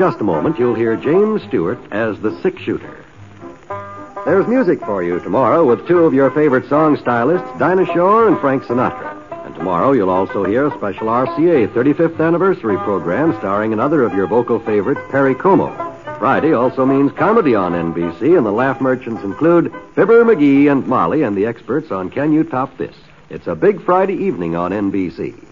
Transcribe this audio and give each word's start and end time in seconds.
just 0.00 0.22
a 0.22 0.24
moment, 0.24 0.58
you'll 0.58 0.74
hear 0.74 0.96
James 0.96 1.42
Stewart 1.42 1.78
as 1.92 2.18
the 2.20 2.34
six 2.40 2.62
shooter. 2.62 3.04
There's 4.24 4.46
music 4.46 4.80
for 4.80 5.02
you 5.02 5.20
tomorrow 5.20 5.62
with 5.62 5.86
two 5.86 5.98
of 6.06 6.14
your 6.14 6.30
favorite 6.30 6.66
song 6.70 6.96
stylists, 6.96 7.46
Dinah 7.58 7.84
Shore 7.84 8.26
and 8.26 8.40
Frank 8.40 8.62
Sinatra. 8.62 9.14
And 9.44 9.54
tomorrow 9.54 9.92
you'll 9.92 10.08
also 10.08 10.42
hear 10.42 10.68
a 10.68 10.78
special 10.78 11.08
RCA 11.08 11.68
35th 11.74 12.18
anniversary 12.18 12.78
program 12.78 13.36
starring 13.40 13.74
another 13.74 14.02
of 14.02 14.14
your 14.14 14.26
vocal 14.26 14.58
favorites, 14.58 15.02
Perry 15.10 15.34
Como. 15.34 15.68
Friday 16.18 16.54
also 16.54 16.86
means 16.86 17.12
comedy 17.12 17.54
on 17.54 17.72
NBC, 17.72 18.38
and 18.38 18.46
the 18.46 18.50
laugh 18.50 18.80
merchants 18.80 19.22
include 19.22 19.70
Fibber 19.94 20.24
McGee 20.24 20.72
and 20.72 20.86
Molly 20.86 21.24
and 21.24 21.36
the 21.36 21.44
experts 21.44 21.90
on 21.90 22.08
Can 22.08 22.32
You 22.32 22.44
Top 22.44 22.74
This? 22.78 22.96
It's 23.28 23.48
a 23.48 23.54
big 23.54 23.82
Friday 23.82 24.14
evening 24.14 24.56
on 24.56 24.70
NBC. 24.70 25.44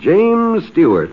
James 0.00 0.66
Stewart 0.66 1.12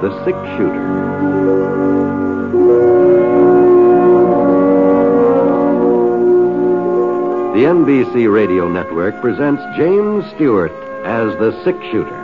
the 0.00 0.24
six 0.24 0.38
shooter. 0.56 2.00
The 7.52 7.66
NBC 7.66 8.32
Radio 8.32 8.66
Network 8.66 9.20
presents 9.20 9.62
James 9.76 10.24
Stewart 10.34 10.72
as 11.04 11.38
the 11.38 11.52
Six 11.64 11.78
Shooter, 11.90 12.16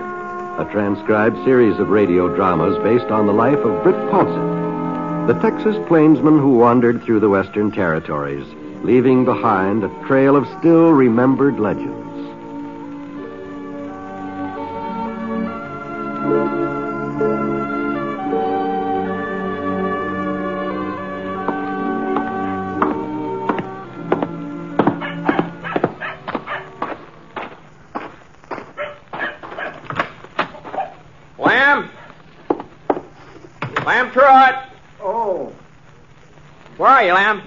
a 0.58 0.66
transcribed 0.72 1.36
series 1.44 1.78
of 1.78 1.90
radio 1.90 2.34
dramas 2.34 2.78
based 2.82 3.10
on 3.10 3.26
the 3.26 3.34
life 3.34 3.58
of 3.58 3.82
Britt 3.82 3.96
Ponset, 4.10 5.26
the 5.26 5.38
Texas 5.40 5.76
plainsman 5.86 6.38
who 6.38 6.56
wandered 6.56 7.02
through 7.02 7.20
the 7.20 7.28
Western 7.28 7.70
Territories, 7.70 8.46
leaving 8.82 9.26
behind 9.26 9.84
a 9.84 10.06
trail 10.06 10.34
of 10.34 10.48
still 10.58 10.92
remembered 10.92 11.60
legends. 11.60 12.05
Lamb 33.86 34.10
Trot? 34.10 34.68
Oh, 35.00 35.52
Where 36.76 36.90
are 36.90 37.04
you, 37.04 37.12
Lamb? 37.14 37.42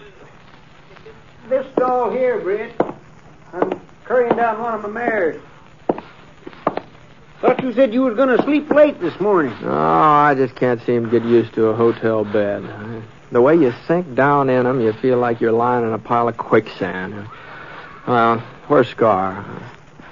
this 1.50 1.66
stall 1.73 2.12
here, 2.12 2.40
Britt. 2.40 2.73
I'm 3.54 3.82
currying 4.06 4.36
down 4.38 4.62
one 4.62 4.73
of 4.76 4.82
my 4.84 4.88
mares. 4.90 5.42
Thought 7.42 7.62
you 7.64 7.73
said 7.73 7.94
you 7.94 8.04
was 8.04 8.16
going 8.16 8.36
to 8.38 8.42
sleep 8.44 8.70
late 8.70 9.02
this 9.02 9.20
morning. 9.20 9.54
Oh, 9.64 9.70
I 9.72 10.36
just 10.36 10.55
can't 10.55 10.82
seem 10.86 11.05
to 11.05 11.10
get 11.10 11.23
used 11.28 11.54
to 11.55 11.67
a 11.67 11.76
hotel 11.76 12.23
bed. 12.23 12.64
The 13.32 13.42
way 13.42 13.55
you 13.55 13.73
sink 13.88 14.14
down 14.16 14.49
in 14.49 14.66
'em, 14.67 14.80
you 14.80 14.94
feel 14.94 15.17
like 15.17 15.42
you're 15.42 15.52
lying 15.52 15.86
in 15.86 15.92
a 15.94 15.98
pile 15.99 16.28
of 16.28 16.38
quicksand. 16.38 17.16
Well, 18.08 18.39
where's 18.67 18.88
Scar? 18.89 19.44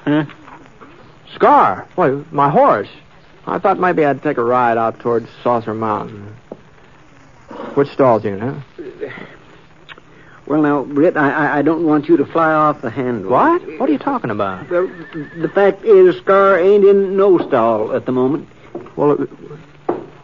Huh? 0.06 0.26
Scar? 1.36 1.86
Why, 1.96 2.20
my 2.32 2.50
horse. 2.50 2.90
I 3.48 3.60
thought 3.60 3.80
maybe 3.80 4.04
I'd 4.04 4.22
take 4.22 4.38
a 4.38 4.44
ride 4.44 4.78
out 4.78 5.00
towards 5.00 5.30
Saucer 5.42 5.74
Mountain. 5.74 6.36
Which 7.76 7.90
stall's 7.90 8.26
in, 8.26 8.40
huh? 8.40 8.60
Well, 10.46 10.62
now, 10.62 10.84
Britt, 10.84 11.16
I, 11.16 11.32
I, 11.32 11.58
I 11.60 11.62
don't 11.62 11.86
want 11.86 12.08
you 12.08 12.18
to 12.18 12.26
fly 12.26 12.54
off 12.54 12.82
the 12.82 12.90
handle. 12.90 13.32
What? 13.32 13.62
What 13.80 13.90
are 13.90 13.92
you 13.92 14.00
talking 14.00 14.32
about? 14.32 14.70
Well, 14.70 14.88
the 15.38 15.50
fact 15.50 15.84
is, 15.84 16.18
Scar 16.18 16.60
ain't 16.60 16.86
in 16.86 17.16
no 17.16 17.38
stall 17.38 17.94
at 17.94 18.06
the 18.06 18.12
moment. 18.12 18.50
Well, 18.96 19.14
uh, 19.14 19.26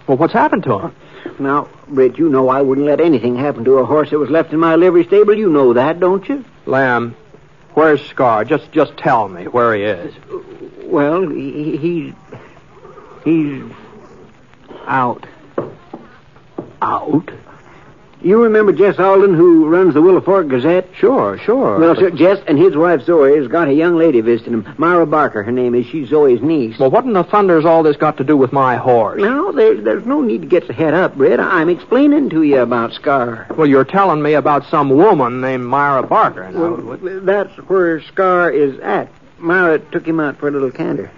well, 0.07 0.17
what's 0.17 0.33
happened 0.33 0.63
to 0.63 0.79
him? 0.79 0.95
Now, 1.39 1.69
Britt, 1.87 2.17
you 2.17 2.29
know 2.29 2.49
I 2.49 2.61
wouldn't 2.61 2.87
let 2.87 2.99
anything 2.99 3.35
happen 3.35 3.63
to 3.65 3.79
a 3.79 3.85
horse 3.85 4.09
that 4.11 4.19
was 4.19 4.29
left 4.29 4.51
in 4.53 4.59
my 4.59 4.75
livery 4.75 5.05
stable. 5.05 5.37
You 5.37 5.49
know 5.49 5.73
that, 5.73 5.99
don't 5.99 6.27
you? 6.27 6.43
Lamb, 6.65 7.15
where's 7.73 8.01
Scar? 8.05 8.43
Just, 8.45 8.71
just 8.71 8.97
tell 8.97 9.29
me 9.29 9.45
where 9.45 9.75
he 9.75 9.83
is. 9.83 10.13
Well, 10.83 11.27
he, 11.29 11.77
he's 11.77 12.13
he's 13.23 13.63
out. 14.85 15.25
Out? 16.81 17.31
You 18.21 18.41
remember 18.43 18.71
Jess 18.71 18.99
Alden, 18.99 19.33
who 19.33 19.67
runs 19.67 19.93
the 19.93 20.01
Willow 20.01 20.21
Fork 20.21 20.47
Gazette? 20.47 20.87
Sure, 20.95 21.37
sure. 21.39 21.77
Well, 21.77 21.93
sir, 21.95 22.09
Jess 22.09 22.39
and 22.47 22.57
his 22.57 22.73
wife 22.73 23.01
Zoe 23.01 23.35
has 23.35 23.49
got 23.49 23.67
a 23.67 23.73
young 23.73 23.97
lady 23.97 24.21
visiting 24.21 24.53
him. 24.53 24.75
Myra 24.77 25.05
Barker, 25.05 25.43
her 25.43 25.51
name 25.51 25.75
is. 25.75 25.85
She's 25.87 26.07
Zoe's 26.07 26.41
niece. 26.41 26.79
Well, 26.79 26.89
what 26.89 27.03
in 27.03 27.11
the 27.11 27.25
thunder's 27.25 27.65
all 27.65 27.83
this 27.83 27.97
got 27.97 28.15
to 28.17 28.23
do 28.23 28.37
with 28.37 28.53
my 28.53 28.77
horse? 28.77 29.21
Now, 29.21 29.51
there's, 29.51 29.83
there's 29.83 30.05
no 30.05 30.21
need 30.21 30.41
to 30.41 30.47
get 30.47 30.63
your 30.69 30.73
head 30.73 30.93
up, 30.93 31.15
Britt. 31.15 31.41
I'm 31.41 31.67
explaining 31.67 32.29
to 32.29 32.43
you 32.43 32.59
about 32.59 32.93
Scar. 32.93 33.45
Well, 33.57 33.67
you're 33.67 33.83
telling 33.83 34.21
me 34.21 34.35
about 34.35 34.65
some 34.67 34.89
woman 34.89 35.41
named 35.41 35.65
Myra 35.65 36.03
Barker. 36.03 36.49
Now, 36.49 36.75
Well, 36.75 36.97
that's 37.23 37.51
where 37.67 38.01
Scar 38.03 38.49
is 38.51 38.79
at. 38.79 39.09
Myra 39.37 39.79
took 39.79 40.07
him 40.07 40.21
out 40.21 40.37
for 40.37 40.47
a 40.47 40.51
little 40.51 40.71
canter. 40.71 41.11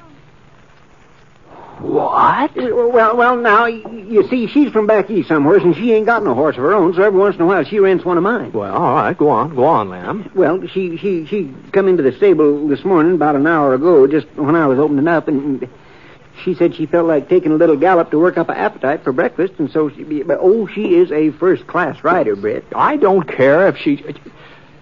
What? 1.80 2.56
Well, 2.56 3.16
well, 3.18 3.38
now, 3.38 3.66
you 3.66 4.28
see, 4.30 4.48
she's 4.48 4.72
from 4.72 4.88
back 4.88 5.10
east 5.10 5.28
somewhere, 5.28 5.58
and 5.58 5.76
she 5.76 5.92
ain't 5.94 6.06
got 6.06 6.24
no 6.24 6.34
horse 6.34 6.56
of 6.56 6.64
her 6.64 6.74
own, 6.74 6.94
so 6.94 7.04
every 7.04 7.20
once 7.20 7.36
in 7.36 7.42
a 7.42 7.46
while 7.46 7.64
she 7.64 7.80
rents 7.80 8.06
one 8.06 8.18
of 8.18 8.24
mine. 8.24 8.52
Well, 8.52 8.74
all 8.74 8.96
right, 8.96 9.18
go 9.18 9.30
on, 9.30 9.56
go 9.56 9.66
on, 9.66 9.90
Lamb. 9.90 10.32
Well, 10.36 10.66
she 10.68 10.98
she 10.98 11.26
she 11.26 11.54
come 11.72 11.88
into 11.88 12.04
the 12.04 12.14
stable 12.14 12.68
this 12.68 12.84
morning 12.84 13.14
about 13.16 13.36
an 13.36 13.46
hour 13.48 13.74
ago, 13.74 14.08
just 14.08 14.28
when 14.36 14.56
I 14.56 14.68
was 14.68 14.80
opening 14.80 15.08
up, 15.08 15.28
and 15.28 15.68
she 16.44 16.54
said 16.56 16.76
she 16.76 16.86
felt 16.86 17.08
like 17.08 17.30
taking 17.30 17.52
a 17.52 17.56
little 17.56 17.78
gallop 17.78 18.12
to 18.12 18.20
work 18.20 18.38
up 18.38 18.50
an 18.50 18.58
appetite 18.58 19.04
for 19.04 19.12
breakfast, 19.12 19.54
and 19.58 19.72
so 19.72 19.90
she. 19.90 20.04
But 20.24 20.40
oh, 20.42 20.68
she 20.68 20.96
is 20.96 21.12
a 21.12 21.32
first 21.32 21.68
class 21.68 22.04
rider, 22.04 22.36
Britt. 22.36 22.66
I 22.76 22.98
don't 22.98 23.24
care 23.24 23.68
if 23.68 23.78
she. 23.78 24.04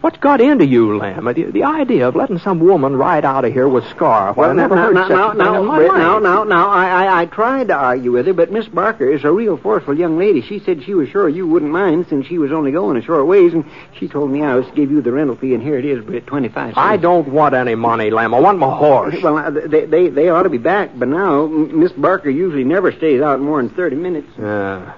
What's 0.03 0.17
got 0.17 0.41
into 0.41 0.65
you, 0.65 0.97
Lamb? 0.97 1.23
The, 1.23 1.43
the 1.45 1.63
idea 1.63 2.09
of 2.09 2.15
letting 2.17 2.37
some 2.39 2.59
woman 2.59 2.93
ride 2.93 3.23
out 3.23 3.45
of 3.45 3.53
here 3.53 3.69
with 3.69 3.87
Scar. 3.91 4.33
Well, 4.33 4.49
I 4.49 4.53
never 4.53 4.75
now, 4.75 4.81
heard 4.87 4.95
now, 4.95 5.07
such 5.07 5.15
now, 5.15 5.27
a 5.27 5.29
thing 5.29 5.37
now, 5.37 5.61
in 5.61 5.65
my 5.65 5.77
Britt, 5.77 5.91
life. 5.91 5.97
now, 5.97 6.19
now, 6.19 6.43
now, 6.43 6.69
I, 6.69 7.05
I, 7.05 7.21
I 7.21 7.25
tried 7.25 7.69
to 7.69 7.73
argue 7.73 8.11
with 8.11 8.27
her, 8.27 8.33
but 8.33 8.51
Miss 8.51 8.67
Barker 8.67 9.09
is 9.09 9.23
a 9.23 9.31
real 9.31 9.55
forceful 9.55 9.97
young 9.97 10.17
lady. 10.17 10.41
She 10.41 10.59
said 10.59 10.83
she 10.83 10.93
was 10.93 11.07
sure 11.07 11.29
you 11.29 11.47
wouldn't 11.47 11.71
mind 11.71 12.07
since 12.09 12.27
she 12.27 12.37
was 12.37 12.51
only 12.51 12.73
going 12.73 12.97
a 12.97 13.01
short 13.01 13.25
ways, 13.27 13.53
and 13.53 13.63
she 13.97 14.09
told 14.09 14.29
me 14.29 14.41
I 14.43 14.55
was 14.55 14.65
to 14.65 14.73
give 14.73 14.91
you 14.91 15.01
the 15.01 15.13
rental 15.13 15.37
fee, 15.37 15.53
and 15.53 15.63
here 15.63 15.79
it 15.79 15.85
is, 15.85 16.03
Britt, 16.03 16.27
twenty-five 16.27 16.73
cents. 16.73 16.77
I 16.77 16.97
don't 16.97 17.29
want 17.29 17.55
any 17.55 17.75
money, 17.75 18.11
Lamb. 18.11 18.33
I 18.33 18.41
want 18.41 18.59
my 18.59 18.75
horse. 18.75 19.15
Well, 19.23 19.53
they, 19.53 19.85
they 19.85 20.09
they 20.09 20.27
ought 20.27 20.43
to 20.43 20.49
be 20.49 20.57
back, 20.57 20.91
but 20.93 21.07
now 21.07 21.45
Miss 21.47 21.93
Barker 21.93 22.29
usually 22.29 22.65
never 22.65 22.91
stays 22.91 23.21
out 23.21 23.39
more 23.39 23.63
than 23.63 23.73
thirty 23.73 23.95
minutes. 23.95 24.27
Yeah. 24.37 24.95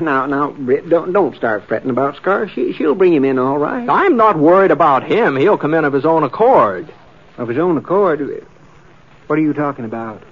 Now, 0.00 0.26
now, 0.26 0.50
Britt, 0.50 0.88
don't 0.88 1.12
don't 1.12 1.34
start 1.36 1.66
fretting 1.66 1.90
about 1.90 2.16
Scar. 2.16 2.48
She 2.48 2.72
she'll 2.74 2.94
bring 2.94 3.14
him 3.14 3.24
in 3.24 3.38
all 3.38 3.58
right 3.58 3.88
I'm 3.88 4.16
not 4.16 4.38
worried 4.38 4.70
about 4.70 5.04
him. 5.04 5.36
He'll 5.36 5.58
come 5.58 5.74
in 5.74 5.84
of 5.84 5.92
his 5.92 6.04
own 6.04 6.22
accord. 6.22 6.92
of 7.38 7.48
his 7.48 7.58
own 7.58 7.76
accord. 7.76 8.46
What 9.26 9.38
are 9.38 9.42
you 9.42 9.52
talking 9.54 9.84
about? 9.84 10.22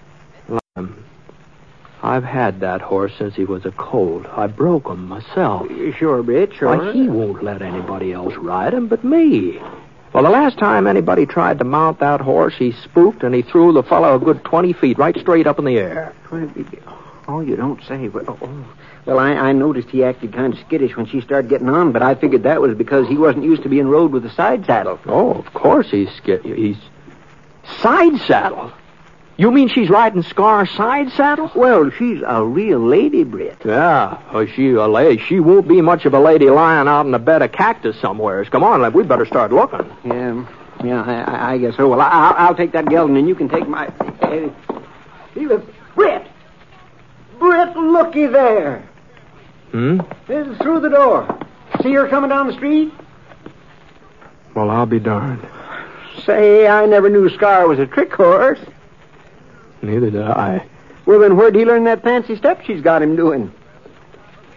I've 2.04 2.24
had 2.24 2.60
that 2.60 2.80
horse 2.80 3.12
since 3.16 3.34
he 3.36 3.44
was 3.44 3.64
a 3.64 3.70
colt. 3.70 4.26
I 4.26 4.48
broke 4.48 4.88
him 4.88 5.06
myself. 5.06 5.68
Sure, 5.96 6.22
Britt, 6.22 6.52
sure. 6.52 6.76
Why, 6.76 6.92
he 6.92 7.08
won't 7.08 7.44
let 7.44 7.62
anybody 7.62 8.12
else 8.12 8.34
ride 8.34 8.74
him 8.74 8.88
but 8.88 9.04
me. 9.04 9.60
Well, 10.12 10.24
the 10.24 10.30
last 10.30 10.58
time 10.58 10.86
anybody 10.88 11.26
tried 11.26 11.58
to 11.60 11.64
mount 11.64 12.00
that 12.00 12.20
horse, 12.20 12.54
he 12.58 12.72
spooked 12.72 13.22
and 13.22 13.34
he 13.34 13.42
threw 13.42 13.72
the 13.72 13.84
fellow 13.84 14.16
a 14.16 14.18
good 14.18 14.44
20 14.44 14.72
feet 14.74 14.98
right 14.98 15.16
straight 15.18 15.46
up 15.46 15.58
in 15.60 15.64
the 15.64 15.78
air. 15.78 16.12
Oh, 17.32 17.40
you 17.40 17.56
don't 17.56 17.82
say. 17.84 18.08
Well, 18.08 18.38
oh. 18.42 18.74
well 19.06 19.18
I, 19.18 19.30
I 19.30 19.52
noticed 19.52 19.88
he 19.88 20.04
acted 20.04 20.34
kind 20.34 20.52
of 20.52 20.58
skittish 20.60 20.94
when 20.98 21.06
she 21.06 21.22
started 21.22 21.48
getting 21.48 21.70
on, 21.70 21.90
but 21.90 22.02
I 22.02 22.14
figured 22.14 22.42
that 22.42 22.60
was 22.60 22.76
because 22.76 23.08
he 23.08 23.16
wasn't 23.16 23.44
used 23.44 23.62
to 23.62 23.70
being 23.70 23.88
rode 23.88 24.12
with 24.12 24.26
a 24.26 24.30
side 24.30 24.66
saddle. 24.66 25.00
Oh, 25.06 25.32
of 25.32 25.54
course 25.54 25.90
he's 25.90 26.10
skittish. 26.10 26.54
He's 26.54 26.76
side 27.80 28.20
saddle. 28.26 28.70
You 29.38 29.50
mean 29.50 29.68
she's 29.68 29.88
riding 29.88 30.22
Scar 30.22 30.66
side 30.66 31.10
saddle? 31.12 31.50
Well, 31.54 31.88
she's 31.88 32.20
a 32.26 32.44
real 32.44 32.78
lady, 32.78 33.24
Britt. 33.24 33.62
Yeah, 33.64 34.20
oh, 34.30 34.44
she 34.44 34.68
a 34.72 34.86
lady. 34.86 35.22
She 35.22 35.40
won't 35.40 35.66
be 35.66 35.80
much 35.80 36.04
of 36.04 36.12
a 36.12 36.20
lady 36.20 36.50
lying 36.50 36.86
out 36.86 37.06
in 37.06 37.14
a 37.14 37.18
bed 37.18 37.40
of 37.40 37.50
cactus 37.50 37.98
somewheres. 37.98 38.50
Come 38.50 38.62
on, 38.62 38.82
lad, 38.82 38.92
we 38.92 39.04
better 39.04 39.24
start 39.24 39.54
looking. 39.54 39.90
Yeah, 40.04 40.46
yeah, 40.84 41.02
I, 41.02 41.54
I- 41.54 41.58
guess 41.58 41.76
so. 41.76 41.88
Well, 41.88 42.02
I, 42.02 42.08
I'll, 42.10 42.48
I'll 42.48 42.54
take 42.54 42.72
that 42.72 42.90
gelding, 42.90 43.16
and 43.16 43.26
you 43.26 43.34
can 43.34 43.48
take 43.48 43.66
my. 43.66 43.86
Uh, 44.20 44.50
Britt, 47.42 47.74
Britt, 47.74 47.76
looky 47.76 48.26
there. 48.26 48.88
Hmm? 49.72 50.00
This 50.28 50.46
is 50.46 50.58
through 50.58 50.80
the 50.80 50.88
door. 50.88 51.38
See 51.82 51.92
her 51.92 52.08
coming 52.08 52.30
down 52.30 52.46
the 52.46 52.52
street? 52.52 52.92
Well, 54.54 54.70
I'll 54.70 54.86
be 54.86 55.00
darned. 55.00 55.44
Say, 56.24 56.68
I 56.68 56.86
never 56.86 57.10
knew 57.10 57.28
Scar 57.30 57.66
was 57.66 57.78
a 57.78 57.86
trick 57.86 58.12
horse. 58.12 58.60
Neither 59.80 60.10
did 60.10 60.22
I. 60.22 60.64
Well, 61.04 61.18
then 61.18 61.36
where'd 61.36 61.56
he 61.56 61.64
learn 61.64 61.84
that 61.84 62.04
fancy 62.04 62.36
step 62.36 62.62
she's 62.64 62.80
got 62.80 63.02
him 63.02 63.16
doing? 63.16 63.52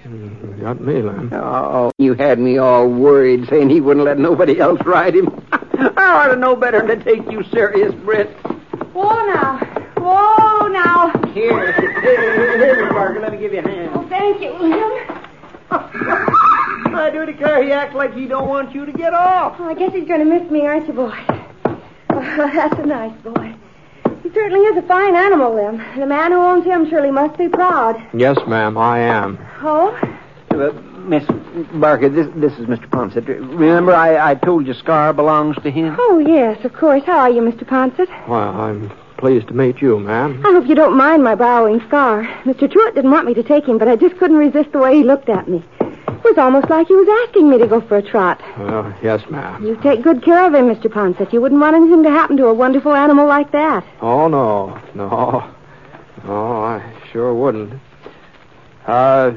You 0.04 0.58
got 0.62 0.80
me, 0.80 1.02
Lem. 1.02 1.32
Oh, 1.34 1.92
you 1.98 2.14
had 2.14 2.38
me 2.38 2.60
all 2.60 2.88
worried, 2.88 3.50
saying 3.50 3.72
he 3.72 3.82
wouldn't 3.82 4.06
let 4.06 4.20
nobody 4.20 4.60
else 4.60 4.80
ride 4.86 5.16
him. 5.16 5.28
I 5.52 5.94
ought 5.98 6.28
to 6.28 6.36
know 6.36 6.56
better 6.56 6.86
than 6.86 7.00
to 7.00 7.04
take 7.04 7.32
you 7.32 7.44
serious, 7.46 7.96
Britt. 7.96 8.30
Whoa 8.94 9.26
now. 9.26 9.58
Whoa 9.98 10.68
now. 10.68 11.25
Here, 11.36 11.74
here, 11.74 12.02
here, 12.02 12.86
Miss 12.86 12.94
Barker, 12.94 13.20
let 13.20 13.34
me 13.34 13.38
give 13.38 13.52
you 13.52 13.60
a 13.60 13.62
hand. 13.62 13.92
Oh, 13.94 14.08
thank 14.08 14.42
you, 14.42 14.54
William. 14.54 15.26
I 15.70 17.10
do 17.12 17.26
declare 17.26 17.62
he 17.62 17.74
acts 17.74 17.94
like 17.94 18.14
he 18.14 18.26
don't 18.26 18.48
want 18.48 18.74
you 18.74 18.86
to 18.86 18.94
get 18.94 19.14
off. 19.14 19.58
Oh, 19.60 19.66
I 19.66 19.74
guess 19.74 19.92
he's 19.92 20.08
going 20.08 20.22
to 20.22 20.26
miss 20.26 20.50
me, 20.50 20.62
aren't 20.62 20.88
you, 20.88 20.94
boy? 20.94 21.14
Oh, 21.66 21.76
that's 22.10 22.80
a 22.80 22.86
nice 22.86 23.12
boy. 23.22 23.54
He 24.24 24.32
certainly 24.32 24.62
is 24.62 24.78
a 24.78 24.88
fine 24.88 25.14
animal, 25.14 25.54
Lim. 25.56 25.78
The 26.00 26.06
man 26.06 26.32
who 26.32 26.38
owns 26.38 26.64
him 26.64 26.90
surely 26.90 27.12
must 27.12 27.38
be 27.38 27.50
proud. 27.50 28.02
Yes, 28.14 28.38
ma'am, 28.48 28.78
I 28.78 29.00
am. 29.00 29.38
Oh? 29.62 29.90
Uh, 30.52 30.72
Miss 31.02 31.26
Barker, 31.74 32.08
this 32.08 32.28
this 32.36 32.54
is 32.54 32.66
Mr. 32.68 32.90
Ponset. 32.90 33.28
Remember, 33.28 33.94
I, 33.94 34.32
I 34.32 34.36
told 34.36 34.66
you 34.66 34.74
Scar 34.74 35.12
belongs 35.12 35.58
to 35.64 35.70
him? 35.70 35.98
Oh, 36.00 36.18
yes, 36.18 36.64
of 36.64 36.74
course. 36.74 37.04
How 37.04 37.20
are 37.20 37.30
you, 37.30 37.42
Mr. 37.42 37.68
Ponset? 37.68 38.08
Well, 38.30 38.50
I'm 38.58 38.90
pleased 39.18 39.48
to 39.48 39.54
meet 39.54 39.82
you, 39.82 40.00
ma'am. 40.00 40.42
I 40.46 40.52
hope 40.52 40.68
you 40.68 40.76
don't 40.76 40.96
mind 40.98 41.24
my 41.24 41.36
borrowing 41.36 41.80
Scar. 41.88 42.24
Mr. 42.44 42.68
Truitt 42.72 42.96
didn't 42.96 43.12
want 43.12 43.26
me 43.26 43.34
to 43.34 43.44
take 43.44 43.66
him, 43.66 43.78
but 43.78 43.88
I 43.88 43.96
just 43.96 44.18
couldn't 44.18 44.38
resist 44.38 44.72
the 44.72 44.80
way 44.80 44.96
he 44.98 45.04
looked 45.04 45.30
at 45.30 45.48
me. 45.48 45.64
It 45.82 46.24
was 46.32 46.38
almost 46.38 46.70
like 46.70 46.88
he 46.88 46.96
was 46.96 47.08
asking 47.28 47.50
me 47.50 47.58
to 47.60 47.68
go 47.68 47.82
for 47.82 47.98
a 47.98 48.02
trot. 48.02 48.42
Well, 48.58 48.94
yes, 49.04 49.22
ma'am. 49.30 49.64
You 49.66 49.76
take 49.78 50.02
good 50.02 50.24
care 50.24 50.46
of 50.46 50.54
him, 50.56 50.66
Mr. 50.66 50.88
Ponset. 50.92 51.32
You 51.32 51.40
wouldn't 51.42 51.62
want 51.62 51.76
anything 51.76 52.04
to 52.04 52.10
happen 52.10 52.36
to 52.38 52.48
a 52.48 52.54
wonderful 52.54 52.94
animal 52.96 53.28
like 53.28 53.52
that. 53.52 53.86
Oh, 54.02 54.28
no. 54.28 54.80
No. 54.96 55.52
No, 56.26 56.64
I 56.64 56.94
sure 57.12 57.34
wouldn't. 57.36 57.74
Uh, 58.88 59.34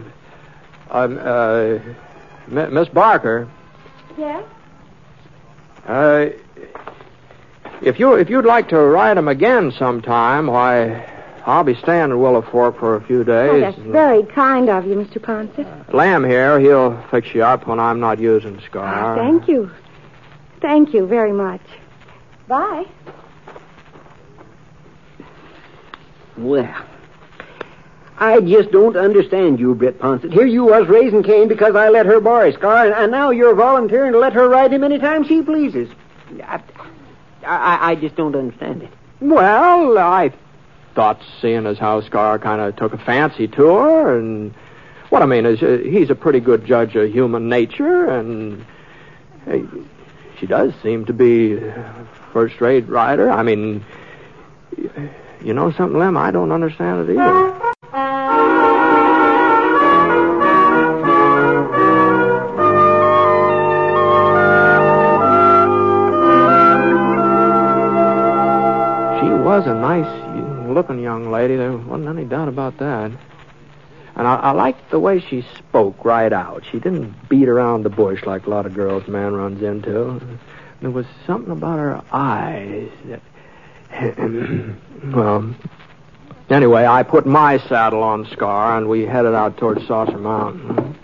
um, 0.91 1.19
uh, 1.21 1.79
Miss 2.49 2.89
Barker, 2.89 3.47
Yes? 4.17 4.43
uh, 5.87 6.27
if 7.83 7.99
you 7.99 8.15
if 8.15 8.29
you'd 8.29 8.45
like 8.45 8.69
to 8.71 8.79
ride 8.79 9.17
him 9.17 9.29
again 9.29 9.73
sometime, 9.73 10.47
why, 10.47 11.07
I'll 11.47 11.65
be 11.65 11.75
staying 11.75 12.05
in 12.05 12.17
Willowfork 12.19 12.79
for 12.79 12.97
a 12.97 13.01
few 13.01 13.25
days. 13.25 13.51
Oh, 13.53 13.61
that's 13.61 13.79
very 13.79 14.23
kind 14.25 14.69
of 14.69 14.87
you, 14.87 14.95
Mr. 14.95 15.19
Ponset. 15.19 15.93
Lamb 15.93 16.25
here, 16.25 16.59
he'll 16.61 17.01
fix 17.11 17.35
you 17.35 17.43
up 17.43 17.67
when 17.67 17.79
I'm 17.81 18.01
not 18.01 18.19
using 18.19 18.61
Scar. 18.63 18.85
Ah, 18.85 19.17
thank 19.17 19.49
you. 19.49 19.71
Thank 20.61 20.93
you 20.93 21.07
very 21.07 21.33
much. 21.33 21.63
Bye. 22.49 22.85
Well, 26.37 26.85
I 28.19 28.41
just 28.41 28.71
don't 28.71 28.97
understand 28.97 29.61
you, 29.61 29.75
Britt 29.75 30.01
Ponset. 30.01 30.33
Here 30.33 30.47
you 30.47 30.65
was 30.65 30.89
raising 30.89 31.23
Cain 31.23 31.49
because 31.49 31.77
I 31.77 31.89
let 31.89 32.07
her 32.07 32.21
borrow 32.21 32.51
Scar, 32.53 32.87
and, 32.87 32.95
and 32.95 33.13
now 33.13 33.31
you're 33.31 33.55
volunteering 33.55 34.13
to 34.13 34.19
let 34.19 34.33
her 34.33 34.49
ride 34.49 34.73
him 34.73 34.83
anytime 34.83 35.25
she 35.25 35.43
pleases. 35.43 35.89
I, 36.43 36.61
I, 37.49 37.91
I 37.91 37.95
just 37.95 38.15
don't 38.17 38.35
understand 38.37 38.83
it. 38.83 38.91
Well, 39.21 39.99
I 39.99 40.33
thought 40.95 41.21
seeing 41.41 41.67
as 41.67 41.79
how 41.79 42.01
Scar 42.03 42.39
kind 42.39 42.61
of 42.61 42.77
took 42.77 42.93
a 42.93 42.99
fancy 42.99 43.49
to 43.49 43.67
her, 43.67 44.19
and 44.19 44.55
what 45.09 45.23
I 45.23 45.27
mean 45.27 45.47
is 45.47 45.63
uh, 45.63 45.79
he's 45.83 46.11
a 46.11 46.15
pretty 46.15 46.41
good 46.41 46.65
judge 46.65 46.95
of 46.97 47.11
human 47.11 47.49
nature, 47.49 48.07
and 48.07 48.65
she 50.39 50.47
does 50.47 50.73
seem 50.83 51.07
to 51.07 51.13
be 51.13 51.55
a 51.57 52.07
first-rate 52.33 52.89
rider. 52.89 53.31
I 53.31 53.43
mean, 53.43 53.85
you 55.43 55.55
know 55.55 55.73
something, 55.73 55.99
Lem? 55.99 56.17
I 56.17 56.31
don't 56.31 56.53
understand 56.53 57.09
it 57.09 57.13
either. 57.15 57.58
Looking 70.79 71.01
young 71.01 71.33
lady. 71.33 71.57
There 71.57 71.77
wasn't 71.77 72.09
any 72.09 72.25
doubt 72.25 72.47
about 72.47 72.79
that. 72.79 73.11
And 74.15 74.29
I, 74.29 74.37
I 74.37 74.51
liked 74.53 74.91
the 74.91 75.01
way 75.01 75.19
she 75.19 75.45
spoke 75.59 76.05
right 76.05 76.33
out. 76.33 76.65
She 76.71 76.79
didn't 76.79 77.29
beat 77.29 77.49
around 77.49 77.83
the 77.83 77.91
bush 77.91 78.25
like 78.25 78.47
a 78.47 78.51
lot 78.51 78.65
of 78.65 78.75
girls 78.75 79.09
man 79.09 79.33
runs 79.35 79.61
into. 79.61 80.21
There 80.81 80.91
was 80.91 81.07
something 81.27 81.51
about 81.51 81.79
her 81.79 82.03
eyes 82.13 82.91
that. 83.07 83.21
well, 85.05 85.53
anyway, 86.49 86.87
I 86.87 87.03
put 87.03 87.27
my 87.27 87.59
saddle 87.59 88.05
on 88.05 88.29
Scar 88.31 88.79
and 88.79 88.89
we 88.89 89.05
headed 89.05 89.35
out 89.35 89.57
towards 89.57 89.85
Saucer 89.89 90.19
Mountain. 90.19 90.97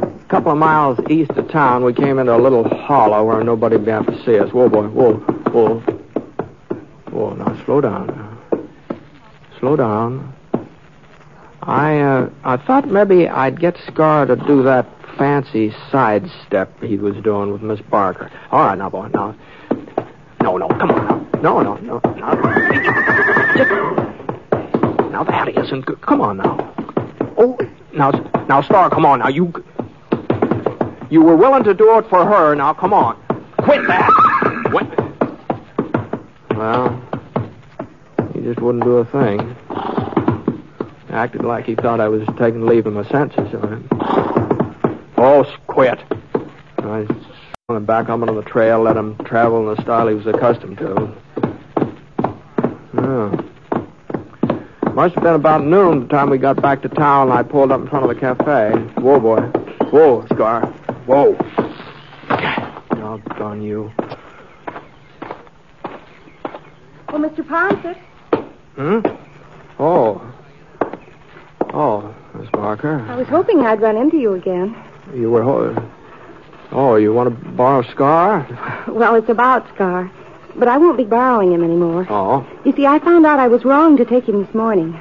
A 0.00 0.28
couple 0.28 0.52
of 0.52 0.58
miles 0.58 0.98
east 1.08 1.30
of 1.30 1.48
town, 1.50 1.84
we 1.84 1.94
came 1.94 2.18
into 2.18 2.36
a 2.36 2.40
little 2.40 2.68
hollow 2.68 3.24
where 3.24 3.42
nobody 3.42 3.76
would 3.76 3.86
be 3.86 3.92
able 3.92 4.12
to 4.12 4.24
see 4.26 4.38
us. 4.38 4.52
Whoa, 4.52 4.68
boy, 4.68 4.88
whoa, 4.88 5.14
whoa. 5.14 5.80
Whoa, 7.10 7.34
now 7.34 7.64
slow 7.64 7.80
down. 7.80 8.15
Slow 9.66 9.74
down. 9.74 10.32
I 11.60 11.98
uh, 11.98 12.30
I 12.44 12.56
thought 12.56 12.86
maybe 12.86 13.28
I'd 13.28 13.58
get 13.58 13.76
Scar 13.88 14.24
to 14.24 14.36
do 14.36 14.62
that 14.62 14.86
fancy 15.18 15.74
sidestep 15.90 16.80
he 16.84 16.96
was 16.98 17.16
doing 17.24 17.50
with 17.50 17.62
Miss 17.62 17.80
Barker. 17.80 18.30
All 18.52 18.64
right, 18.64 18.78
now, 18.78 18.90
boy, 18.90 19.08
now. 19.08 19.34
No, 20.40 20.56
no, 20.56 20.68
come 20.68 20.92
on 20.92 21.04
now. 21.08 21.40
No, 21.42 21.62
no, 21.62 21.74
no. 21.78 22.00
Now, 22.14 22.34
now 25.10 25.24
that 25.24 25.48
isn't 25.48 25.84
good. 25.84 26.00
Come 26.00 26.20
on 26.20 26.36
now. 26.36 26.72
Oh, 27.36 27.58
now, 27.92 28.12
now, 28.48 28.62
Scar, 28.62 28.88
come 28.88 29.04
on 29.04 29.18
now. 29.18 29.28
You, 29.30 29.52
you 31.10 31.22
were 31.22 31.34
willing 31.34 31.64
to 31.64 31.74
do 31.74 31.98
it 31.98 32.08
for 32.08 32.24
her. 32.24 32.54
Now, 32.54 32.72
come 32.72 32.92
on. 32.92 33.20
Quit 33.58 33.84
that. 33.88 34.12
Quit. 34.70 34.86
Well, 36.56 37.02
he 38.32 38.42
just 38.42 38.60
wouldn't 38.60 38.84
do 38.84 38.98
a 38.98 39.04
thing. 39.06 39.56
Acted 41.16 41.46
like 41.46 41.64
he 41.64 41.74
thought 41.74 41.98
I 41.98 42.08
was 42.08 42.28
taking 42.38 42.66
leave 42.66 42.86
of 42.86 42.92
my 42.92 43.02
senses. 43.08 43.48
Oh, 45.16 45.46
quit. 45.66 45.98
I 46.76 47.06
went 47.70 47.86
back 47.86 48.10
up 48.10 48.20
onto 48.20 48.34
the 48.34 48.42
trail, 48.42 48.82
let 48.82 48.98
him 48.98 49.16
travel 49.24 49.60
in 49.60 49.74
the 49.74 49.82
style 49.82 50.08
he 50.08 50.14
was 50.14 50.26
accustomed 50.26 50.76
to. 50.76 51.14
Oh. 52.98 53.30
Must 54.92 55.14
have 55.14 55.24
been 55.24 55.34
about 55.34 55.64
noon 55.64 56.00
the 56.00 56.08
time 56.08 56.28
we 56.28 56.36
got 56.36 56.60
back 56.60 56.82
to 56.82 56.88
town, 56.90 57.30
and 57.30 57.38
I 57.38 57.42
pulled 57.42 57.72
up 57.72 57.80
in 57.80 57.88
front 57.88 58.04
of 58.04 58.14
the 58.14 58.20
cafe. 58.20 58.72
Whoa, 59.00 59.18
boy. 59.18 59.40
Whoa, 59.88 60.26
Scar. 60.26 60.66
Whoa. 61.06 61.32
Doggone 62.90 63.62
you. 63.62 63.90
Oh, 67.08 67.18
Mr. 67.18 67.42
Ponset. 67.42 67.96
Hmm? 68.74 69.00
Oh. 69.78 70.20
Oh, 70.22 70.25
Miss 72.76 72.82
Barker. 72.82 73.10
I 73.10 73.16
was 73.16 73.28
hoping 73.28 73.60
I'd 73.60 73.80
run 73.80 73.96
into 73.96 74.18
you 74.18 74.34
again. 74.34 74.76
You 75.14 75.30
were. 75.30 75.42
Ho- 75.42 75.90
oh, 76.72 76.96
you 76.96 77.12
want 77.12 77.28
to 77.28 77.50
borrow 77.50 77.82
Scar? 77.90 78.46
Well, 78.88 79.14
it's 79.14 79.28
about 79.28 79.66
Scar. 79.74 80.10
But 80.56 80.68
I 80.68 80.78
won't 80.78 80.96
be 80.96 81.04
borrowing 81.04 81.52
him 81.52 81.62
anymore. 81.62 82.06
Oh. 82.08 82.46
You 82.64 82.72
see, 82.72 82.86
I 82.86 82.98
found 82.98 83.26
out 83.26 83.38
I 83.38 83.48
was 83.48 83.64
wrong 83.64 83.96
to 83.98 84.04
take 84.04 84.28
him 84.28 84.44
this 84.44 84.54
morning. 84.54 84.98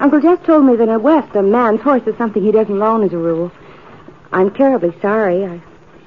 Uncle 0.00 0.20
Jess 0.20 0.38
told 0.44 0.64
me 0.66 0.76
that 0.76 0.88
in 0.88 1.02
West, 1.02 1.34
a 1.34 1.42
man's 1.42 1.80
horse 1.80 2.02
is 2.06 2.16
something 2.16 2.42
he 2.42 2.52
doesn't 2.52 2.78
loan 2.78 3.02
as 3.02 3.12
a 3.12 3.18
rule. 3.18 3.50
I'm 4.32 4.52
terribly 4.52 4.94
sorry. 5.00 5.44
I 5.46 5.60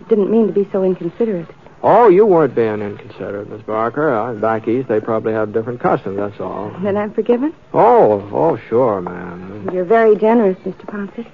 didn't 0.09 0.29
mean 0.29 0.47
to 0.47 0.53
be 0.53 0.67
so 0.71 0.83
inconsiderate. 0.83 1.47
Oh, 1.81 2.09
you 2.09 2.25
weren't 2.25 2.55
being 2.55 2.81
inconsiderate, 2.81 3.49
Miss 3.49 3.61
Barker. 3.61 4.13
Uh, 4.13 4.33
back 4.33 4.67
east, 4.67 4.89
they 4.89 4.99
probably 4.99 5.31
have 5.31 5.53
different 5.53 5.79
customs, 5.79 6.17
that's 6.17 6.39
all. 6.39 6.71
Then 6.83 6.97
I'm 6.97 7.13
forgiven? 7.13 7.53
Oh, 7.73 8.29
oh, 8.33 8.59
sure, 8.67 9.01
ma'am. 9.01 9.48
You're 9.71 9.85
very 9.85 10.15
generous, 10.15 10.57
Mr. 10.59 10.85
Ponset. 10.85 11.27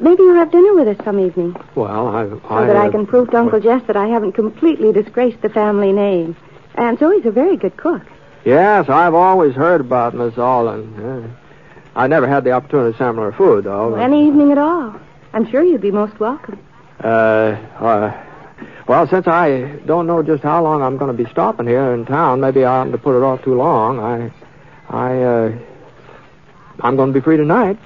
Maybe 0.00 0.22
you'll 0.22 0.36
have 0.36 0.52
dinner 0.52 0.74
with 0.74 0.88
us 0.88 1.04
some 1.04 1.18
evening 1.18 1.56
Well, 1.74 2.08
I... 2.08 2.28
so 2.28 2.40
I 2.48 2.66
that 2.66 2.76
I 2.76 2.88
can 2.88 3.06
prove 3.06 3.30
to 3.32 3.36
Uncle 3.38 3.58
Jess 3.60 3.82
that 3.88 3.96
I 3.96 4.06
haven't 4.06 4.32
completely 4.32 4.92
disgraced 4.92 5.42
the 5.42 5.48
family 5.48 5.92
name. 5.92 6.36
And 6.76 6.98
so 6.98 7.10
he's 7.10 7.26
a 7.26 7.32
very 7.32 7.56
good 7.56 7.76
cook. 7.76 8.02
Yes, 8.44 8.88
I've 8.88 9.14
always 9.14 9.54
heard 9.54 9.80
about 9.80 10.14
Miss 10.14 10.38
Alden. 10.38 10.94
Yeah. 10.98 11.30
I 11.96 12.06
never 12.06 12.28
had 12.28 12.44
the 12.44 12.52
opportunity 12.52 12.92
to 12.92 12.98
sample 12.98 13.24
her 13.24 13.32
food, 13.32 13.64
though. 13.64 13.90
but- 13.90 14.00
Any 14.00 14.28
evening 14.28 14.52
at 14.52 14.58
all. 14.58 14.94
I'm 15.32 15.50
sure 15.50 15.62
you'd 15.62 15.80
be 15.80 15.90
most 15.90 16.18
welcome. 16.20 16.58
Uh, 17.02 17.06
uh, 17.78 18.24
well, 18.86 19.06
since 19.08 19.26
I 19.26 19.80
don't 19.84 20.06
know 20.06 20.22
just 20.22 20.42
how 20.42 20.62
long 20.62 20.82
I'm 20.82 20.96
going 20.96 21.14
to 21.16 21.22
be 21.24 21.28
stopping 21.30 21.66
here 21.66 21.92
in 21.92 22.06
town, 22.06 22.40
maybe 22.40 22.64
I 22.64 22.78
oughtn't 22.80 22.92
to 22.92 22.98
put 22.98 23.16
it 23.16 23.22
off 23.22 23.42
too 23.42 23.54
long. 23.54 23.98
I, 24.00 24.32
I, 24.88 25.22
uh, 25.22 25.58
I'm 26.80 26.96
going 26.96 27.12
to 27.12 27.18
be 27.18 27.22
free 27.22 27.36
tonight. 27.36 27.78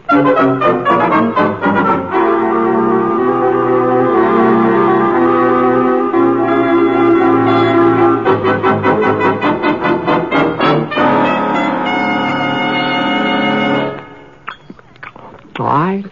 I, 15.58 16.04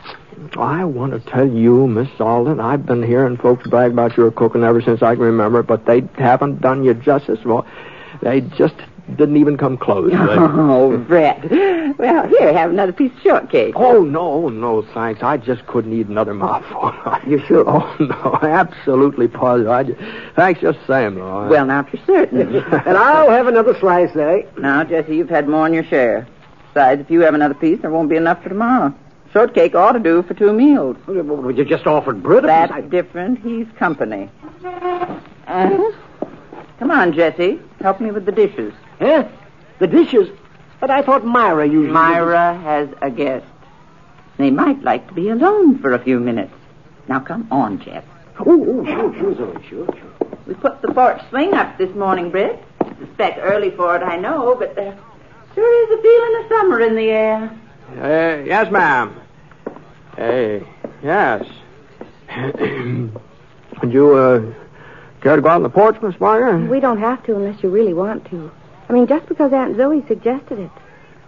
I 0.57 0.85
want 0.85 1.13
to 1.13 1.31
tell 1.31 1.47
you, 1.47 1.87
Miss 1.87 2.09
Alden, 2.19 2.61
I've 2.61 2.87
been 2.87 3.03
hearing 3.03 3.37
folks 3.37 3.67
brag 3.67 3.93
about 3.93 4.17
your 4.17 4.31
cooking 4.31 4.63
ever 4.65 4.81
since 4.81 5.03
I 5.03 5.15
can 5.15 5.25
remember, 5.25 5.63
but 5.63 5.85
they 5.85 6.03
haven't 6.17 6.63
done 6.63 6.83
you 6.83 6.95
justice. 6.95 7.41
Well, 7.45 7.67
they 8.23 8.41
just 8.41 8.77
didn't 9.17 9.37
even 9.37 9.57
come 9.57 9.77
close. 9.77 10.13
Oh, 10.71 10.97
Brett. 10.97 11.51
Well, 11.99 12.27
here, 12.29 12.53
have 12.53 12.71
another 12.71 12.93
piece 12.93 13.13
of 13.13 13.21
shortcake. 13.21 13.75
Oh, 13.77 14.03
no, 14.03 14.49
no, 14.49 14.83
thanks. 14.95 15.23
I 15.23 15.37
just 15.37 15.67
couldn't 15.67 15.93
eat 15.93 16.07
another 16.07 16.35
mouthful. 16.35 16.93
You 17.27 17.39
sure? 17.47 17.65
Oh, 17.69 17.97
no, 18.01 18.39
absolutely 18.49 19.29
positive. 19.29 19.71
I 19.71 19.83
just, 19.85 20.01
thanks 20.37 20.61
just 20.61 20.79
saying, 20.87 21.17
though. 21.17 21.49
Well, 21.49 21.67
now, 21.67 21.87
you're 21.93 22.03
certain. 22.07 22.57
And 22.87 22.97
I'll 22.97 23.31
have 23.31 23.47
another 23.47 23.77
slice, 23.79 24.15
eh? 24.17 24.43
now, 24.59 24.85
Jesse, 24.85 25.15
you've 25.17 25.29
had 25.31 25.49
more 25.49 25.65
than 25.67 25.75
your 25.75 25.85
share. 25.85 26.27
Besides, 26.73 27.01
if 27.03 27.11
you 27.11 27.21
have 27.21 27.35
another 27.35 27.55
piece, 27.55 27.81
there 27.83 27.91
won't 27.91 28.09
be 28.09 28.17
enough 28.17 28.43
for 28.43 28.49
tomorrow. 28.49 28.95
Shortcake 29.33 29.75
ought 29.75 29.93
to 29.93 30.01
do 30.01 30.23
for 30.23 30.35
two 30.35 30.53
meals. 30.53 30.97
Well, 31.07 31.51
you 31.53 31.65
just 31.65 31.87
offered 31.87 32.23
Britt 32.23 32.45
That's 32.45 32.73
piece. 32.73 32.91
different. 32.91 33.39
He's 33.41 33.67
company. 33.79 34.29
Uh, 34.65 35.91
come 36.79 36.91
on, 36.91 37.13
Jesse. 37.13 37.61
Help 37.81 38.01
me 38.01 38.11
with 38.11 38.25
the 38.25 38.33
dishes. 38.33 38.73
Huh? 39.01 39.27
The 39.79 39.87
dishes? 39.87 40.29
But 40.79 40.91
I 40.91 41.03
thought 41.03 41.25
Myra 41.25 41.67
usually... 41.67 41.91
Myra 41.91 42.55
has 42.59 42.89
a 43.01 43.11
guest. 43.11 43.47
They 44.37 44.51
might 44.51 44.83
like 44.83 45.09
to 45.09 45.15
be 45.15 45.31
alone 45.31 45.79
for 45.79 45.93
a 45.93 45.99
few 45.99 46.21
minutes. 46.21 46.55
Now, 47.09 47.21
come 47.21 47.49
on, 47.51 47.81
Jess. 47.81 48.05
Oh, 48.39 48.45
oh, 48.47 48.85
sure, 48.85 49.15
sure, 49.15 49.35
Zoe, 49.35 49.67
sure, 49.69 49.87
sure. 49.87 50.29
We 50.47 50.55
put 50.55 50.81
the 50.81 50.93
porch 50.93 51.21
swing 51.29 51.55
up 51.55 51.77
this 51.77 51.95
morning, 51.95 52.31
Britt. 52.31 52.63
Suspect 52.99 53.39
early 53.43 53.71
for 53.71 53.97
it, 53.97 54.03
I 54.03 54.17
know, 54.17 54.55
but 54.59 54.75
there 54.75 54.99
sure 55.55 55.85
is 55.85 55.99
a 55.99 56.03
feeling 56.03 56.43
of 56.43 56.49
summer 56.49 56.81
in 56.81 56.95
the 56.95 57.11
air. 57.11 57.59
Uh, 57.91 58.43
yes, 58.45 58.71
ma'am. 58.71 59.21
Hey, 60.17 60.67
yes. 61.03 61.47
Would 63.83 63.93
you, 63.93 64.15
uh, 64.15 64.55
care 65.21 65.37
to 65.37 65.43
go 65.43 65.49
out 65.49 65.57
on 65.57 65.63
the 65.63 65.71
porch, 65.71 66.01
Miss 66.03 66.17
Barker? 66.17 66.59
We 66.67 66.81
don't 66.81 66.99
have 66.99 67.25
to 67.25 67.37
unless 67.37 67.63
you 67.63 67.71
really 67.71 67.95
want 67.95 68.25
to. 68.31 68.51
I 68.91 68.93
mean, 68.93 69.07
just 69.07 69.29
because 69.29 69.53
Aunt 69.53 69.77
Zoe 69.77 70.05
suggested 70.09 70.59
it. 70.59 70.71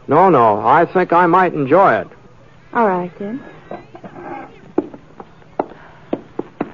No, 0.08 0.28
no. 0.28 0.66
I 0.66 0.84
think 0.84 1.12
I 1.12 1.26
might 1.26 1.54
enjoy 1.54 1.94
it. 1.94 2.08
All 2.72 2.88
right, 2.88 3.16
then. 3.20 3.40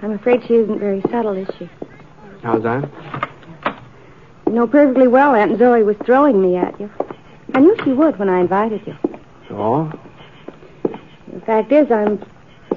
I'm 0.01 0.13
afraid 0.13 0.43
she 0.49 0.55
isn't 0.55 0.79
very 0.79 1.03
subtle, 1.11 1.35
is 1.35 1.47
she? 1.59 1.69
How's 2.43 2.63
that? 2.63 2.91
You 4.47 4.53
know 4.55 4.67
perfectly 4.67 5.09
well 5.09 5.35
Aunt 5.35 5.59
Zoe 5.59 5.83
was 5.83 5.97
throwing 6.07 6.41
me 6.41 6.57
at 6.57 6.81
you. 6.81 6.91
I 7.53 7.61
knew 7.61 7.77
she 7.85 7.93
would 7.93 8.19
when 8.19 8.31
I 8.31 8.41
invited 8.41 8.81
you. 8.87 8.97
Oh? 9.51 9.93
The 11.35 11.41
fact 11.43 11.71
is, 11.71 11.93
I'm 11.93 12.25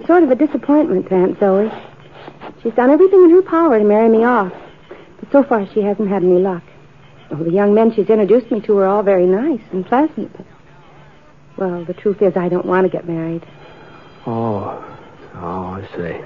sort 0.06 0.24
of 0.24 0.32
a 0.32 0.36
disappointment 0.36 1.08
to 1.08 1.16
Aunt 1.16 1.40
Zoe. 1.40 1.72
She's 2.62 2.74
done 2.74 2.90
everything 2.90 3.24
in 3.24 3.30
her 3.30 3.42
power 3.42 3.80
to 3.80 3.86
marry 3.86 4.10
me 4.10 4.26
off. 4.26 4.52
But 5.22 5.32
so 5.32 5.44
far, 5.44 5.66
she 5.74 5.82
hasn't 5.82 6.10
had 6.10 6.24
any 6.24 6.40
luck. 6.40 6.64
Oh, 7.32 7.44
the 7.44 7.52
young 7.52 7.74
men 7.74 7.94
she's 7.94 8.10
introduced 8.10 8.52
me 8.52 8.60
to 8.62 8.78
are 8.80 8.88
all 8.88 9.04
very 9.04 9.26
nice 9.26 9.62
and 9.72 9.86
pleasant, 9.86 10.32
but... 10.36 10.46
Well, 11.58 11.86
the 11.86 11.94
truth 11.94 12.22
is, 12.22 12.36
I 12.36 12.50
don't 12.50 12.66
want 12.66 12.86
to 12.86 12.90
get 12.90 13.08
married. 13.08 13.46
Oh. 14.26 14.84
Oh, 15.36 15.82
I 15.82 15.88
see. 15.96 16.24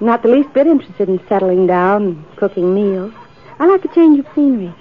I'm 0.00 0.06
not 0.06 0.22
the 0.22 0.28
least 0.28 0.52
bit 0.52 0.66
interested 0.66 1.08
in 1.08 1.20
settling 1.28 1.66
down 1.66 2.02
and 2.02 2.36
cooking 2.36 2.74
meals. 2.74 3.12
I 3.58 3.66
like 3.66 3.84
a 3.84 3.94
change 3.94 4.18
of 4.18 4.26
scenery. 4.34 4.74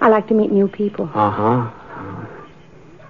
I 0.00 0.08
like 0.08 0.26
to 0.28 0.34
meet 0.34 0.50
new 0.50 0.68
people. 0.68 1.10
Uh-huh. 1.14 1.70